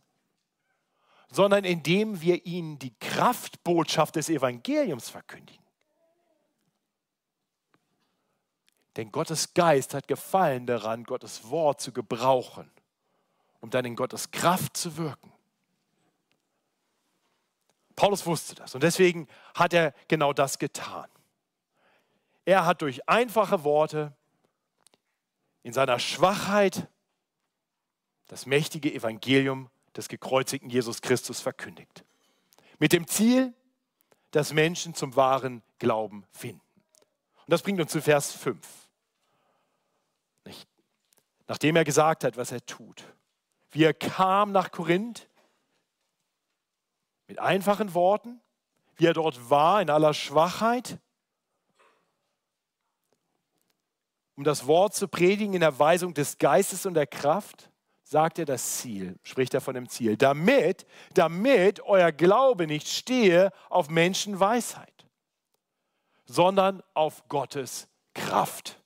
sondern 1.31 1.65
indem 1.65 2.21
wir 2.21 2.45
ihnen 2.45 2.79
die 2.79 2.95
Kraftbotschaft 2.99 4.17
des 4.17 4.29
Evangeliums 4.29 5.09
verkündigen. 5.09 5.65
Denn 8.97 9.11
Gottes 9.11 9.55
Geist 9.55 9.95
hat 9.95 10.09
Gefallen 10.09 10.67
daran, 10.67 11.05
Gottes 11.05 11.49
Wort 11.49 11.81
zu 11.81 11.93
gebrauchen, 11.93 12.71
um 13.61 13.71
dann 13.71 13.85
in 13.85 13.97
Gottes 13.97 14.31
Kraft 14.31 14.77
zu 14.77 14.97
wirken. 14.99 15.33
Paulus 17.97 18.27
wusste 18.27 18.55
das 18.57 18.75
und 18.75 18.83
deswegen 18.83 19.29
hat 19.55 19.73
er 19.73 19.95
genau 20.09 20.33
das 20.33 20.59
getan. 20.59 21.09
Er 22.45 22.67
hat 22.67 22.83
durch 22.83 23.09
einfache 23.09 23.62
Worte 23.65 24.12
in 25.62 25.73
seiner 25.73 26.01
Schwachheit 26.01 26.88
das 28.33 28.47
mächtige 28.47 28.90
Evangelium 28.95 29.68
des 29.95 30.09
gekreuzigten 30.09 30.71
Jesus 30.71 31.03
Christus 31.03 31.42
verkündigt. 31.42 32.03
Mit 32.79 32.95
dem 32.95 33.07
Ziel, 33.07 33.53
dass 34.31 34.55
Menschen 34.55 34.95
zum 34.95 35.16
wahren 35.16 35.62
Glauben 35.79 36.25
finden. 36.31 36.62
Und 37.40 37.51
das 37.51 37.62
bringt 37.62 37.79
uns 37.79 37.92
zu 37.92 38.01
Vers 38.01 38.33
5. 38.33 38.88
Nicht? 40.47 40.66
Nachdem 41.47 41.77
er 41.77 41.85
gesagt 41.85 42.25
hat, 42.25 42.38
was 42.38 42.53
er 42.53 42.64
tut. 42.64 43.05
Wie 43.71 43.85
er 43.85 43.92
kam 43.92 44.51
nach 44.51 44.71
Korinth 44.71 45.29
mit 47.27 47.38
einfachen 47.38 47.92
Worten, 47.92 48.40
wie 48.97 49.05
er 49.05 49.12
dort 49.12 49.51
war 49.51 49.83
in 49.83 49.90
aller 49.90 50.14
Schwachheit, 50.14 50.99
um 54.37 54.45
das 54.45 54.66
Wort 54.66 54.95
zu 54.95 55.07
predigen 55.07 55.53
in 55.53 55.61
der 55.61 55.79
Weisung 55.79 56.14
des 56.14 56.38
Geistes 56.38 56.87
und 56.87 56.95
der 56.95 57.07
Kraft, 57.07 57.68
sagt 58.12 58.38
er 58.38 58.44
das 58.44 58.77
Ziel, 58.79 59.18
spricht 59.22 59.55
er 59.55 59.62
von 59.62 59.75
dem 59.75 59.88
Ziel, 59.88 60.16
damit, 60.16 60.87
damit 61.14 61.81
euer 61.81 62.12
Glaube 62.12 62.66
nicht 62.66 62.87
stehe 62.87 63.51
auf 63.70 63.88
Menschenweisheit, 63.88 65.07
sondern 66.27 66.83
auf 66.92 67.27
Gottes 67.29 67.88
Kraft. 68.14 68.79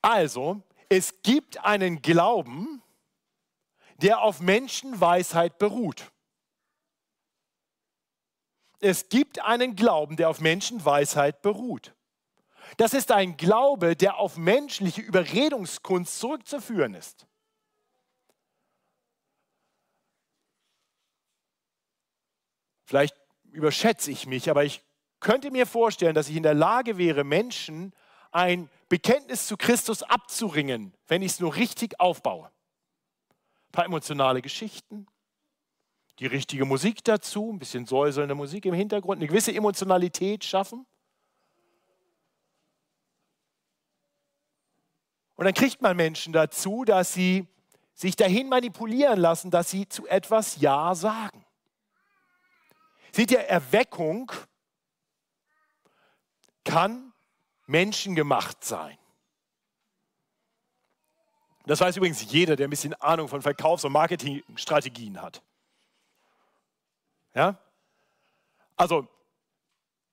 Also, 0.00 0.62
es 0.88 1.22
gibt 1.22 1.62
einen 1.64 2.00
Glauben, 2.00 2.82
der 3.96 4.22
auf 4.22 4.40
Menschenweisheit 4.40 5.58
beruht. 5.58 6.12
Es 8.78 9.08
gibt 9.08 9.40
einen 9.40 9.74
Glauben, 9.74 10.16
der 10.16 10.30
auf 10.30 10.40
Menschenweisheit 10.40 11.42
beruht. 11.42 11.94
Das 12.76 12.94
ist 12.94 13.10
ein 13.12 13.36
Glaube, 13.36 13.96
der 13.96 14.16
auf 14.18 14.36
menschliche 14.36 15.00
Überredungskunst 15.00 16.18
zurückzuführen 16.18 16.94
ist. 16.94 17.26
Vielleicht 22.84 23.14
überschätze 23.52 24.10
ich 24.10 24.26
mich, 24.26 24.50
aber 24.50 24.64
ich 24.64 24.82
könnte 25.20 25.50
mir 25.50 25.66
vorstellen, 25.66 26.14
dass 26.14 26.28
ich 26.28 26.36
in 26.36 26.42
der 26.42 26.54
Lage 26.54 26.98
wäre, 26.98 27.24
Menschen 27.24 27.92
ein 28.32 28.68
Bekenntnis 28.88 29.46
zu 29.46 29.56
Christus 29.56 30.02
abzuringen, 30.02 30.92
wenn 31.06 31.22
ich 31.22 31.32
es 31.32 31.40
nur 31.40 31.54
richtig 31.54 32.00
aufbaue. 32.00 32.46
Ein 32.46 33.72
paar 33.72 33.84
emotionale 33.84 34.42
Geschichten, 34.42 35.06
die 36.18 36.26
richtige 36.26 36.64
Musik 36.64 37.04
dazu, 37.04 37.52
ein 37.52 37.58
bisschen 37.58 37.86
säuselnde 37.86 38.34
Musik 38.34 38.66
im 38.66 38.74
Hintergrund, 38.74 39.18
eine 39.18 39.28
gewisse 39.28 39.54
Emotionalität 39.54 40.44
schaffen. 40.44 40.86
Und 45.40 45.46
dann 45.46 45.54
kriegt 45.54 45.80
man 45.80 45.96
Menschen 45.96 46.34
dazu, 46.34 46.84
dass 46.84 47.14
sie 47.14 47.48
sich 47.94 48.14
dahin 48.14 48.50
manipulieren 48.50 49.18
lassen, 49.18 49.50
dass 49.50 49.70
sie 49.70 49.88
zu 49.88 50.06
etwas 50.06 50.60
Ja 50.60 50.94
sagen. 50.94 51.46
Seht 53.10 53.30
ihr, 53.30 53.40
Erweckung 53.48 54.30
kann 56.62 57.14
menschengemacht 57.64 58.62
sein. 58.62 58.98
Das 61.64 61.80
weiß 61.80 61.96
übrigens 61.96 62.30
jeder, 62.30 62.54
der 62.54 62.66
ein 62.66 62.70
bisschen 62.70 62.92
Ahnung 63.00 63.26
von 63.26 63.40
Verkaufs- 63.40 63.86
und 63.86 63.92
Marketingstrategien 63.92 65.22
hat. 65.22 65.42
Ja? 67.32 67.58
Also, 68.76 69.08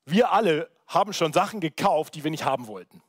wir 0.05 0.31
alle 0.31 0.71
haben 0.87 1.11
schon 1.11 1.33
Sachen 1.33 1.59
gekauft, 1.59 2.15
die 2.15 2.23
wir 2.23 2.31
nicht 2.31 2.45
haben 2.45 2.67
wollten. 2.67 3.03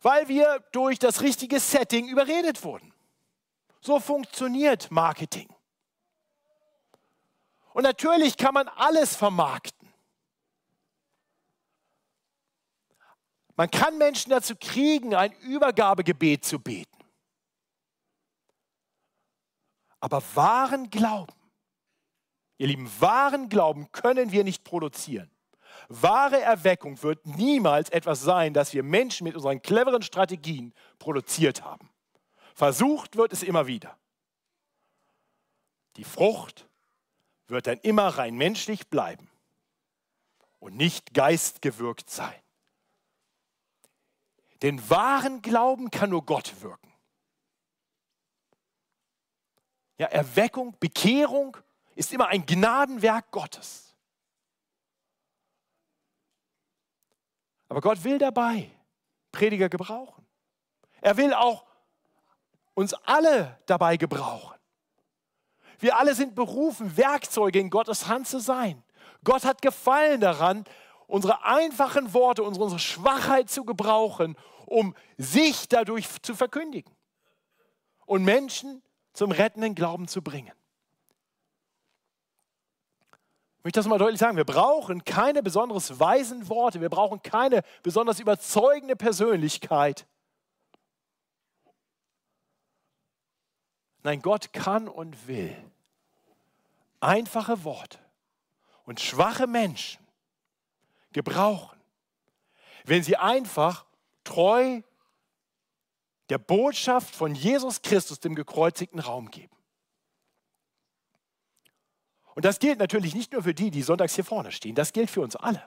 Weil 0.00 0.28
wir 0.28 0.60
durch 0.72 0.98
das 0.98 1.22
richtige 1.22 1.60
Setting 1.60 2.08
überredet 2.08 2.62
wurden. 2.64 2.92
So 3.80 4.00
funktioniert 4.00 4.90
Marketing. 4.90 5.48
Und 7.72 7.82
natürlich 7.82 8.36
kann 8.36 8.54
man 8.54 8.68
alles 8.68 9.16
vermarkten. 9.16 9.88
Man 13.56 13.70
kann 13.70 13.98
Menschen 13.98 14.30
dazu 14.30 14.54
kriegen, 14.54 15.14
ein 15.14 15.32
Übergabegebet 15.40 16.44
zu 16.44 16.60
beten. 16.60 16.96
Aber 20.00 20.22
wahren 20.34 20.90
Glauben, 20.90 21.34
ihr 22.58 22.68
Lieben, 22.68 22.88
wahren 23.00 23.48
Glauben 23.48 23.90
können 23.90 24.30
wir 24.30 24.44
nicht 24.44 24.62
produzieren. 24.62 25.28
Wahre 25.88 26.40
Erweckung 26.40 27.02
wird 27.02 27.24
niemals 27.26 27.88
etwas 27.90 28.20
sein, 28.20 28.52
das 28.52 28.74
wir 28.74 28.82
Menschen 28.82 29.24
mit 29.24 29.34
unseren 29.34 29.62
cleveren 29.62 30.02
Strategien 30.02 30.74
produziert 30.98 31.62
haben. 31.64 31.88
Versucht 32.54 33.16
wird 33.16 33.32
es 33.32 33.42
immer 33.42 33.66
wieder. 33.66 33.96
Die 35.96 36.04
Frucht 36.04 36.68
wird 37.46 37.66
dann 37.66 37.78
immer 37.78 38.08
rein 38.08 38.36
menschlich 38.36 38.88
bleiben 38.88 39.30
und 40.58 40.76
nicht 40.76 41.14
geistgewirkt 41.14 42.10
sein. 42.10 42.34
Denn 44.62 44.90
wahren 44.90 45.40
Glauben 45.40 45.90
kann 45.90 46.10
nur 46.10 46.24
Gott 46.24 46.60
wirken. 46.60 46.92
Ja, 49.96 50.06
Erweckung, 50.06 50.76
Bekehrung 50.78 51.56
ist 51.94 52.12
immer 52.12 52.28
ein 52.28 52.44
Gnadenwerk 52.44 53.30
Gottes. 53.30 53.87
Aber 57.68 57.80
Gott 57.80 58.02
will 58.04 58.18
dabei 58.18 58.70
Prediger 59.32 59.68
gebrauchen. 59.68 60.26
Er 61.00 61.16
will 61.16 61.34
auch 61.34 61.64
uns 62.74 62.94
alle 63.04 63.58
dabei 63.66 63.96
gebrauchen. 63.96 64.56
Wir 65.78 65.96
alle 65.96 66.14
sind 66.14 66.34
berufen, 66.34 66.96
Werkzeuge 66.96 67.60
in 67.60 67.70
Gottes 67.70 68.08
Hand 68.08 68.26
zu 68.26 68.40
sein. 68.40 68.82
Gott 69.24 69.44
hat 69.44 69.62
Gefallen 69.62 70.20
daran, 70.20 70.64
unsere 71.06 71.44
einfachen 71.44 72.12
Worte, 72.14 72.42
unsere 72.42 72.78
Schwachheit 72.78 73.48
zu 73.50 73.64
gebrauchen, 73.64 74.36
um 74.66 74.94
sich 75.16 75.68
dadurch 75.68 76.06
zu 76.22 76.34
verkündigen 76.34 76.94
und 78.06 78.24
Menschen 78.24 78.82
zum 79.12 79.30
rettenden 79.30 79.74
Glauben 79.74 80.08
zu 80.08 80.22
bringen. 80.22 80.52
Ich 83.58 83.64
möchte 83.64 83.80
das 83.80 83.86
mal 83.86 83.98
deutlich 83.98 84.20
sagen. 84.20 84.36
Wir 84.36 84.44
brauchen 84.44 85.04
keine 85.04 85.42
besonders 85.42 85.98
weisen 85.98 86.48
Worte. 86.48 86.80
Wir 86.80 86.88
brauchen 86.88 87.22
keine 87.22 87.62
besonders 87.82 88.20
überzeugende 88.20 88.94
Persönlichkeit. 88.94 90.06
Nein, 94.04 94.22
Gott 94.22 94.52
kann 94.52 94.88
und 94.88 95.26
will 95.26 95.54
einfache 97.00 97.64
Worte 97.64 97.98
und 98.84 99.00
schwache 99.00 99.46
Menschen 99.46 100.06
gebrauchen, 101.12 101.78
wenn 102.84 103.02
sie 103.02 103.16
einfach 103.16 103.84
treu 104.24 104.82
der 106.28 106.38
Botschaft 106.38 107.14
von 107.14 107.34
Jesus 107.34 107.82
Christus, 107.82 108.20
dem 108.20 108.34
gekreuzigten 108.34 109.00
Raum 109.00 109.30
geben. 109.30 109.57
Und 112.38 112.44
das 112.44 112.60
gilt 112.60 112.78
natürlich 112.78 113.16
nicht 113.16 113.32
nur 113.32 113.42
für 113.42 113.52
die, 113.52 113.72
die 113.72 113.82
sonntags 113.82 114.14
hier 114.14 114.22
vorne 114.22 114.52
stehen, 114.52 114.76
das 114.76 114.92
gilt 114.92 115.10
für 115.10 115.22
uns 115.22 115.34
alle. 115.34 115.60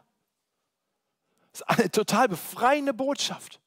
Das 1.51 1.59
ist 1.59 1.63
eine 1.63 1.91
total 1.91 2.29
befreiende 2.29 2.93
Botschaft. 2.93 3.59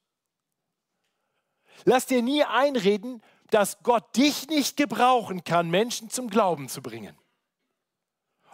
Lass 1.83 2.07
dir 2.07 2.23
nie 2.23 2.43
einreden, 2.43 3.21
dass 3.51 3.77
Gott 3.83 4.15
dich 4.15 4.47
nicht 4.47 4.75
gebrauchen 4.75 5.43
kann, 5.43 5.69
Menschen 5.69 6.09
zum 6.09 6.31
Glauben 6.31 6.67
zu 6.67 6.81
bringen. 6.81 7.15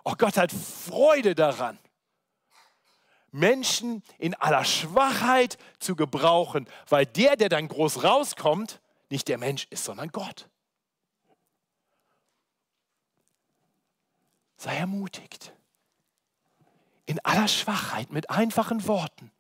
Oh, 0.04 0.16
Gott 0.18 0.36
hat 0.36 0.52
Freude 0.52 1.34
daran, 1.34 1.80
Menschen 3.32 4.04
in 4.18 4.36
aller 4.36 4.66
Schwachheit 4.66 5.58
zu 5.80 5.96
gebrauchen, 5.96 6.68
weil 6.90 7.06
der, 7.06 7.38
der 7.38 7.48
dann 7.48 7.70
groß 7.70 8.04
rauskommt, 8.04 8.82
nicht 9.10 9.30
der 9.30 9.38
Mensch 9.38 9.68
ist, 9.70 9.86
sondern 9.86 10.10
Gott. 10.10 10.51
Sei 14.62 14.78
ermutigt. 14.78 15.54
In 17.08 17.20
aller 17.26 17.48
Schwachheit, 17.48 18.12
mit 18.12 18.30
einfachen 18.30 18.88
Worten. 18.88 19.32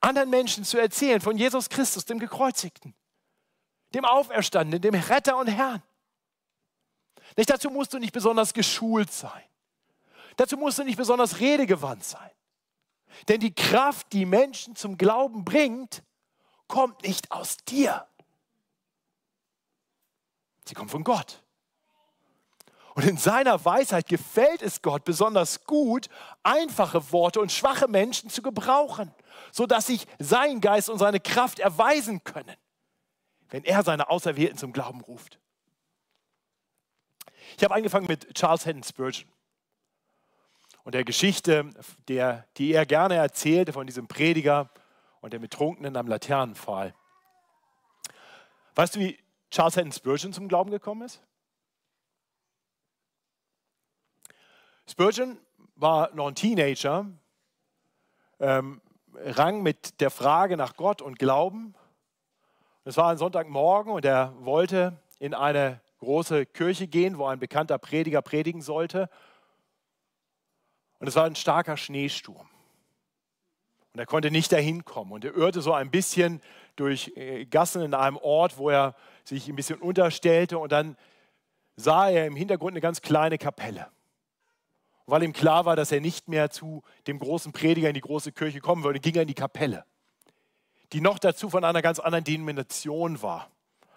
anderen 0.00 0.28
Menschen 0.28 0.64
zu 0.64 0.76
erzählen 0.76 1.20
von 1.20 1.38
Jesus 1.38 1.68
Christus, 1.68 2.04
dem 2.04 2.18
Gekreuzigten, 2.18 2.94
dem 3.94 4.04
Auferstandenen, 4.04 4.82
dem 4.82 4.96
Retter 4.96 5.36
und 5.36 5.46
Herrn. 5.46 5.84
Nicht 7.36 7.48
dazu 7.48 7.70
musst 7.70 7.94
du 7.94 8.00
nicht 8.00 8.12
besonders 8.12 8.52
geschult 8.54 9.12
sein. 9.12 9.44
Dazu 10.34 10.56
musst 10.56 10.80
du 10.80 10.82
nicht 10.82 10.96
besonders 10.96 11.38
redegewandt 11.38 12.02
sein. 12.02 12.30
Denn 13.28 13.38
die 13.38 13.54
Kraft, 13.54 14.12
die 14.12 14.26
Menschen 14.26 14.74
zum 14.74 14.98
Glauben 14.98 15.44
bringt, 15.44 16.02
kommt 16.66 17.04
nicht 17.04 17.30
aus 17.30 17.58
dir. 17.58 18.04
Sie 20.64 20.74
kommt 20.74 20.90
von 20.90 21.04
Gott. 21.04 21.41
Und 22.94 23.04
in 23.04 23.16
seiner 23.16 23.64
Weisheit 23.64 24.06
gefällt 24.06 24.60
es 24.60 24.82
Gott 24.82 25.04
besonders 25.04 25.64
gut, 25.64 26.08
einfache 26.42 27.10
Worte 27.12 27.40
und 27.40 27.50
schwache 27.50 27.88
Menschen 27.88 28.28
zu 28.28 28.42
gebrauchen, 28.42 29.14
sodass 29.50 29.86
sich 29.86 30.06
sein 30.18 30.60
Geist 30.60 30.90
und 30.90 30.98
seine 30.98 31.20
Kraft 31.20 31.58
erweisen 31.58 32.22
können, 32.22 32.56
wenn 33.48 33.64
er 33.64 33.82
seine 33.82 34.10
Auserwählten 34.10 34.58
zum 34.58 34.72
Glauben 34.72 35.00
ruft. 35.00 35.38
Ich 37.56 37.64
habe 37.64 37.74
angefangen 37.74 38.06
mit 38.06 38.34
Charles 38.34 38.66
Haddon 38.66 38.82
Spurgeon 38.82 39.28
und 40.84 40.94
der 40.94 41.04
Geschichte, 41.04 41.70
der, 42.08 42.46
die 42.58 42.72
er 42.72 42.84
gerne 42.84 43.14
erzählte 43.14 43.72
von 43.72 43.86
diesem 43.86 44.08
Prediger 44.08 44.70
und 45.20 45.32
dem 45.32 45.40
Betrunkenen 45.40 45.96
am 45.96 46.08
Laternenpfahl. 46.08 46.94
Weißt 48.74 48.96
du, 48.96 49.00
wie 49.00 49.18
Charles 49.50 49.76
Haddon 49.76 49.92
Spurgeon 49.92 50.32
zum 50.32 50.48
Glauben 50.48 50.70
gekommen 50.70 51.02
ist? 51.02 51.22
Spurgeon 54.88 55.38
war 55.76 56.14
noch 56.14 56.28
ein 56.28 56.34
Teenager, 56.34 57.06
ähm, 58.40 58.80
rang 59.14 59.62
mit 59.62 60.00
der 60.00 60.10
Frage 60.10 60.56
nach 60.56 60.76
Gott 60.76 61.02
und 61.02 61.18
Glauben. 61.18 61.74
Es 62.84 62.96
war 62.96 63.10
ein 63.10 63.18
Sonntagmorgen 63.18 63.92
und 63.92 64.04
er 64.04 64.34
wollte 64.40 65.00
in 65.18 65.34
eine 65.34 65.80
große 66.00 66.46
Kirche 66.46 66.88
gehen, 66.88 67.16
wo 67.16 67.26
ein 67.26 67.38
bekannter 67.38 67.78
Prediger 67.78 68.22
predigen 68.22 68.60
sollte. 68.60 69.08
Und 70.98 71.06
es 71.06 71.14
war 71.14 71.24
ein 71.24 71.36
starker 71.36 71.76
Schneesturm. 71.76 72.48
Und 73.92 74.00
er 74.00 74.06
konnte 74.06 74.30
nicht 74.30 74.50
dahin 74.50 74.84
kommen. 74.84 75.12
Und 75.12 75.24
er 75.24 75.34
irrte 75.34 75.62
so 75.62 75.72
ein 75.72 75.90
bisschen 75.90 76.42
durch 76.74 77.12
äh, 77.16 77.44
Gassen 77.44 77.82
in 77.82 77.94
einem 77.94 78.16
Ort, 78.16 78.58
wo 78.58 78.70
er 78.70 78.96
sich 79.22 79.48
ein 79.48 79.54
bisschen 79.56 79.78
unterstellte. 79.78 80.58
Und 80.58 80.72
dann 80.72 80.96
sah 81.76 82.08
er 82.08 82.26
im 82.26 82.34
Hintergrund 82.34 82.72
eine 82.72 82.80
ganz 82.80 83.00
kleine 83.00 83.38
Kapelle. 83.38 83.88
Weil 85.12 85.24
ihm 85.24 85.34
klar 85.34 85.66
war, 85.66 85.76
dass 85.76 85.92
er 85.92 86.00
nicht 86.00 86.28
mehr 86.28 86.48
zu 86.48 86.82
dem 87.06 87.18
großen 87.18 87.52
Prediger 87.52 87.88
in 87.88 87.94
die 87.94 88.00
große 88.00 88.32
Kirche 88.32 88.60
kommen 88.60 88.82
würde, 88.82 88.98
ging 88.98 89.14
er 89.14 89.22
in 89.22 89.28
die 89.28 89.34
Kapelle, 89.34 89.84
die 90.92 91.02
noch 91.02 91.18
dazu 91.18 91.50
von 91.50 91.64
einer 91.64 91.82
ganz 91.82 91.98
anderen 91.98 92.24
Denomination 92.24 93.20
war 93.20 93.50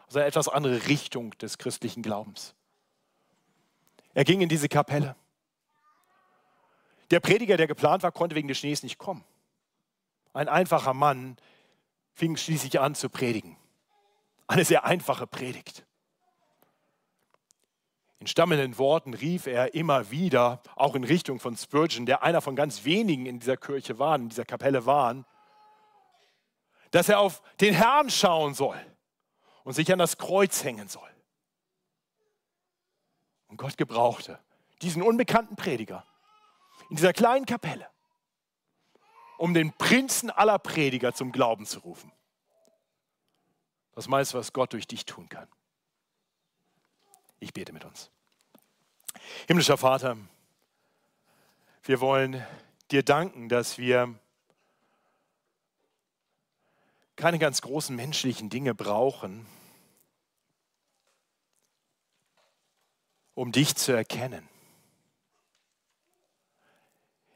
also 0.07 0.19
eine 0.19 0.27
etwas 0.27 0.47
andere 0.47 0.87
Richtung 0.87 1.31
des 1.37 1.57
christlichen 1.57 2.03
Glaubens. 2.03 2.55
Er 4.13 4.23
ging 4.23 4.41
in 4.41 4.49
diese 4.49 4.69
Kapelle. 4.69 5.15
Der 7.11 7.19
Prediger, 7.19 7.57
der 7.57 7.67
geplant 7.67 8.03
war, 8.03 8.11
konnte 8.11 8.35
wegen 8.35 8.47
des 8.47 8.57
Schnees 8.57 8.83
nicht 8.83 8.97
kommen. 8.97 9.23
Ein 10.33 10.49
einfacher 10.49 10.93
Mann 10.93 11.37
fing 12.13 12.37
schließlich 12.37 12.79
an 12.79 12.95
zu 12.95 13.09
predigen. 13.09 13.57
Eine 14.47 14.65
sehr 14.65 14.85
einfache 14.85 15.27
Predigt. 15.27 15.85
In 18.25 18.29
stammelnden 18.29 18.79
Worten 18.79 19.13
rief 19.13 19.45
er 19.45 19.75
immer 19.75 20.09
wieder, 20.09 20.59
auch 20.75 20.95
in 20.95 21.03
Richtung 21.03 21.39
von 21.39 21.55
Spurgeon, 21.55 22.07
der 22.07 22.23
einer 22.23 22.41
von 22.41 22.55
ganz 22.55 22.83
wenigen 22.83 23.27
in 23.27 23.39
dieser 23.39 23.55
Kirche 23.55 23.99
war, 23.99 24.15
in 24.15 24.29
dieser 24.29 24.45
Kapelle 24.45 24.87
waren, 24.87 25.27
dass 26.89 27.07
er 27.07 27.19
auf 27.19 27.43
den 27.61 27.75
Herrn 27.75 28.09
schauen 28.09 28.55
soll 28.55 28.83
und 29.63 29.73
sich 29.73 29.93
an 29.93 29.99
das 29.99 30.17
Kreuz 30.17 30.63
hängen 30.63 30.87
soll. 30.87 31.07
Und 33.45 33.57
Gott 33.57 33.77
gebrauchte 33.77 34.39
diesen 34.81 35.03
unbekannten 35.03 35.55
Prediger 35.55 36.03
in 36.89 36.95
dieser 36.95 37.13
kleinen 37.13 37.45
Kapelle, 37.45 37.87
um 39.37 39.53
den 39.53 39.71
Prinzen 39.71 40.31
aller 40.31 40.57
Prediger 40.57 41.13
zum 41.13 41.31
Glauben 41.31 41.67
zu 41.67 41.77
rufen. 41.77 42.11
Was 43.93 44.07
meinst 44.07 44.33
du, 44.33 44.39
was 44.39 44.51
Gott 44.51 44.73
durch 44.73 44.87
dich 44.87 45.05
tun 45.05 45.29
kann? 45.29 45.47
Ich 47.39 47.53
bete 47.53 47.71
mit 47.71 47.85
uns. 47.85 48.09
Himmlischer 49.47 49.77
Vater, 49.77 50.17
wir 51.83 51.99
wollen 52.01 52.45
dir 52.91 53.03
danken, 53.03 53.49
dass 53.49 53.77
wir 53.77 54.13
keine 57.15 57.39
ganz 57.39 57.61
großen 57.61 57.95
menschlichen 57.95 58.49
Dinge 58.49 58.75
brauchen, 58.75 59.45
um 63.33 63.51
dich 63.51 63.75
zu 63.75 63.91
erkennen. 63.91 64.47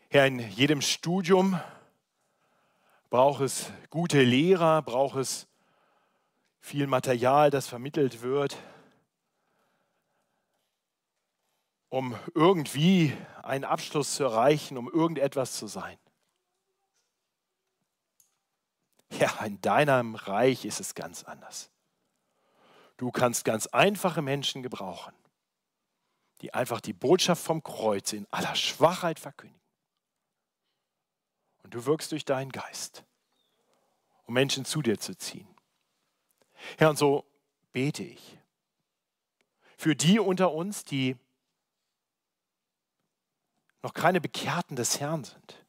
Herr, 0.09 0.25
in 0.25 0.39
jedem 0.39 0.81
Studium 0.81 1.59
braucht 3.09 3.41
es 3.41 3.71
gute 3.89 4.23
Lehrer, 4.23 4.81
braucht 4.81 5.17
es 5.17 5.47
viel 6.59 6.87
Material, 6.87 7.51
das 7.51 7.67
vermittelt 7.67 8.21
wird, 8.21 8.57
um 11.89 12.17
irgendwie 12.33 13.15
einen 13.43 13.65
Abschluss 13.65 14.15
zu 14.15 14.23
erreichen, 14.23 14.77
um 14.77 14.89
irgendetwas 14.89 15.53
zu 15.53 15.67
sein. 15.67 15.97
Ja, 19.19 19.43
in 19.43 19.59
deinem 19.61 20.15
Reich 20.15 20.65
ist 20.65 20.79
es 20.79 20.93
ganz 20.93 21.23
anders. 21.23 21.71
Du 22.97 23.11
kannst 23.11 23.43
ganz 23.43 23.65
einfache 23.67 24.21
Menschen 24.21 24.61
gebrauchen 24.61 25.13
die 26.41 26.53
einfach 26.53 26.79
die 26.79 26.93
Botschaft 26.93 27.43
vom 27.43 27.63
Kreuz 27.63 28.13
in 28.13 28.25
aller 28.31 28.55
Schwachheit 28.55 29.19
verkündigen. 29.19 29.59
Und 31.63 31.73
du 31.73 31.85
wirkst 31.85 32.11
durch 32.11 32.25
deinen 32.25 32.51
Geist, 32.51 33.03
um 34.25 34.33
Menschen 34.33 34.65
zu 34.65 34.81
dir 34.81 34.97
zu 34.99 35.15
ziehen. 35.17 35.47
Herr, 36.77 36.89
und 36.89 36.97
so 36.97 37.25
bete 37.71 38.03
ich 38.03 38.37
für 39.77 39.95
die 39.95 40.19
unter 40.19 40.51
uns, 40.53 40.83
die 40.83 41.15
noch 43.81 43.93
keine 43.93 44.21
Bekehrten 44.21 44.75
des 44.75 44.99
Herrn 44.99 45.23
sind, 45.23 45.65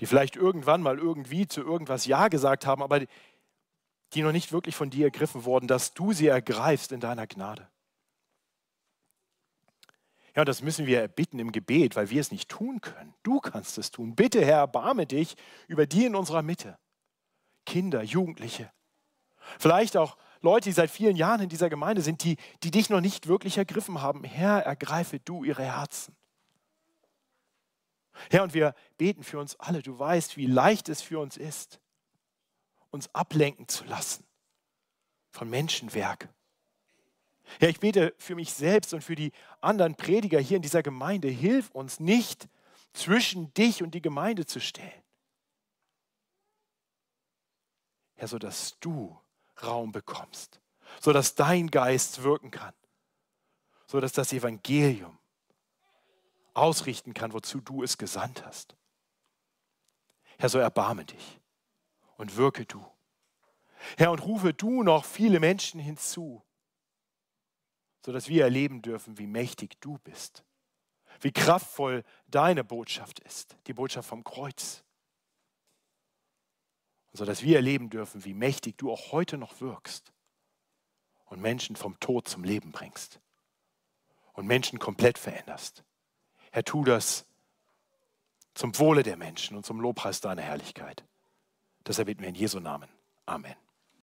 die 0.00 0.06
vielleicht 0.06 0.36
irgendwann 0.36 0.82
mal 0.82 0.98
irgendwie 0.98 1.46
zu 1.46 1.60
irgendwas 1.60 2.06
Ja 2.06 2.28
gesagt 2.28 2.66
haben, 2.66 2.82
aber 2.82 3.00
die 4.12 4.22
noch 4.22 4.32
nicht 4.32 4.52
wirklich 4.52 4.76
von 4.76 4.90
dir 4.90 5.06
ergriffen 5.06 5.44
wurden, 5.44 5.66
dass 5.66 5.92
du 5.94 6.12
sie 6.12 6.28
ergreifst 6.28 6.92
in 6.92 7.00
deiner 7.00 7.26
Gnade. 7.26 7.68
Ja, 10.36 10.44
das 10.44 10.60
müssen 10.62 10.86
wir 10.86 11.00
erbitten 11.00 11.38
im 11.38 11.50
Gebet, 11.50 11.96
weil 11.96 12.10
wir 12.10 12.20
es 12.20 12.30
nicht 12.30 12.50
tun 12.50 12.82
können. 12.82 13.14
Du 13.22 13.40
kannst 13.40 13.78
es 13.78 13.90
tun. 13.90 14.14
Bitte, 14.14 14.44
Herr, 14.44 14.58
erbarme 14.58 15.06
dich 15.06 15.34
über 15.66 15.86
die 15.86 16.04
in 16.04 16.14
unserer 16.14 16.42
Mitte. 16.42 16.78
Kinder, 17.64 18.02
Jugendliche. 18.02 18.70
Vielleicht 19.58 19.96
auch 19.96 20.18
Leute, 20.42 20.68
die 20.68 20.74
seit 20.74 20.90
vielen 20.90 21.16
Jahren 21.16 21.40
in 21.40 21.48
dieser 21.48 21.70
Gemeinde 21.70 22.02
sind, 22.02 22.22
die, 22.22 22.36
die 22.62 22.70
dich 22.70 22.90
noch 22.90 23.00
nicht 23.00 23.28
wirklich 23.28 23.56
ergriffen 23.56 24.02
haben. 24.02 24.24
Herr, 24.24 24.60
ergreife 24.60 25.18
du 25.20 25.42
ihre 25.42 25.64
Herzen. 25.64 26.14
Herr, 28.30 28.42
und 28.42 28.54
wir 28.54 28.74
beten 28.98 29.22
für 29.22 29.38
uns 29.38 29.56
alle. 29.56 29.82
Du 29.82 29.98
weißt, 29.98 30.36
wie 30.36 30.46
leicht 30.46 30.88
es 30.88 31.02
für 31.02 31.18
uns 31.18 31.36
ist, 31.36 31.80
uns 32.90 33.14
ablenken 33.14 33.68
zu 33.68 33.84
lassen 33.84 34.24
von 35.30 35.50
Menschenwerk 35.50 36.28
Herr, 37.60 37.68
ich 37.68 37.80
bete 37.80 38.14
für 38.18 38.34
mich 38.34 38.52
selbst 38.52 38.92
und 38.92 39.02
für 39.02 39.14
die 39.14 39.32
anderen 39.60 39.94
Prediger 39.94 40.40
hier 40.40 40.56
in 40.56 40.62
dieser 40.62 40.82
Gemeinde. 40.82 41.28
Hilf 41.28 41.70
uns 41.70 42.00
nicht, 42.00 42.48
zwischen 42.92 43.52
dich 43.54 43.82
und 43.82 43.92
die 43.92 44.00
Gemeinde 44.00 44.46
zu 44.46 44.58
stellen. 44.58 45.02
Herr, 48.14 48.28
sodass 48.28 48.78
du 48.80 49.18
Raum 49.62 49.92
bekommst, 49.92 50.60
sodass 51.00 51.34
dein 51.34 51.70
Geist 51.70 52.22
wirken 52.22 52.50
kann, 52.50 52.74
sodass 53.86 54.12
das 54.12 54.32
Evangelium 54.32 55.18
ausrichten 56.56 57.14
kann, 57.14 57.32
wozu 57.32 57.60
du 57.60 57.82
es 57.82 57.98
gesandt 57.98 58.44
hast. 58.44 58.76
Herr, 60.38 60.48
so 60.48 60.58
erbarme 60.58 61.04
dich 61.04 61.40
und 62.16 62.36
wirke 62.36 62.66
du. 62.66 62.84
Herr, 63.96 64.10
und 64.10 64.20
rufe 64.20 64.54
du 64.54 64.82
noch 64.82 65.04
viele 65.04 65.40
Menschen 65.40 65.80
hinzu, 65.80 66.42
sodass 68.04 68.28
wir 68.28 68.44
erleben 68.44 68.82
dürfen, 68.82 69.18
wie 69.18 69.26
mächtig 69.26 69.80
du 69.80 69.98
bist, 69.98 70.44
wie 71.20 71.32
kraftvoll 71.32 72.04
deine 72.26 72.64
Botschaft 72.64 73.20
ist, 73.20 73.56
die 73.66 73.74
Botschaft 73.74 74.08
vom 74.08 74.24
Kreuz. 74.24 74.82
sodass 77.12 77.42
wir 77.42 77.56
erleben 77.56 77.88
dürfen, 77.88 78.24
wie 78.26 78.34
mächtig 78.34 78.76
du 78.76 78.92
auch 78.92 79.10
heute 79.10 79.38
noch 79.38 79.60
wirkst 79.62 80.12
und 81.24 81.40
Menschen 81.40 81.74
vom 81.74 81.98
Tod 81.98 82.28
zum 82.28 82.44
Leben 82.44 82.72
bringst 82.72 83.20
und 84.34 84.46
Menschen 84.46 84.78
komplett 84.78 85.16
veränderst. 85.16 85.82
Herr, 86.56 86.64
tu 86.64 86.84
das 86.84 87.26
zum 88.54 88.78
Wohle 88.78 89.02
der 89.02 89.18
Menschen 89.18 89.58
und 89.58 89.66
zum 89.66 89.78
Lobpreis 89.78 90.22
deiner 90.22 90.40
Herrlichkeit. 90.40 91.04
Das 91.84 91.98
erbitten 91.98 92.22
wir 92.22 92.30
in 92.30 92.34
Jesu 92.34 92.60
Namen. 92.60 92.88
Amen. 93.26 93.56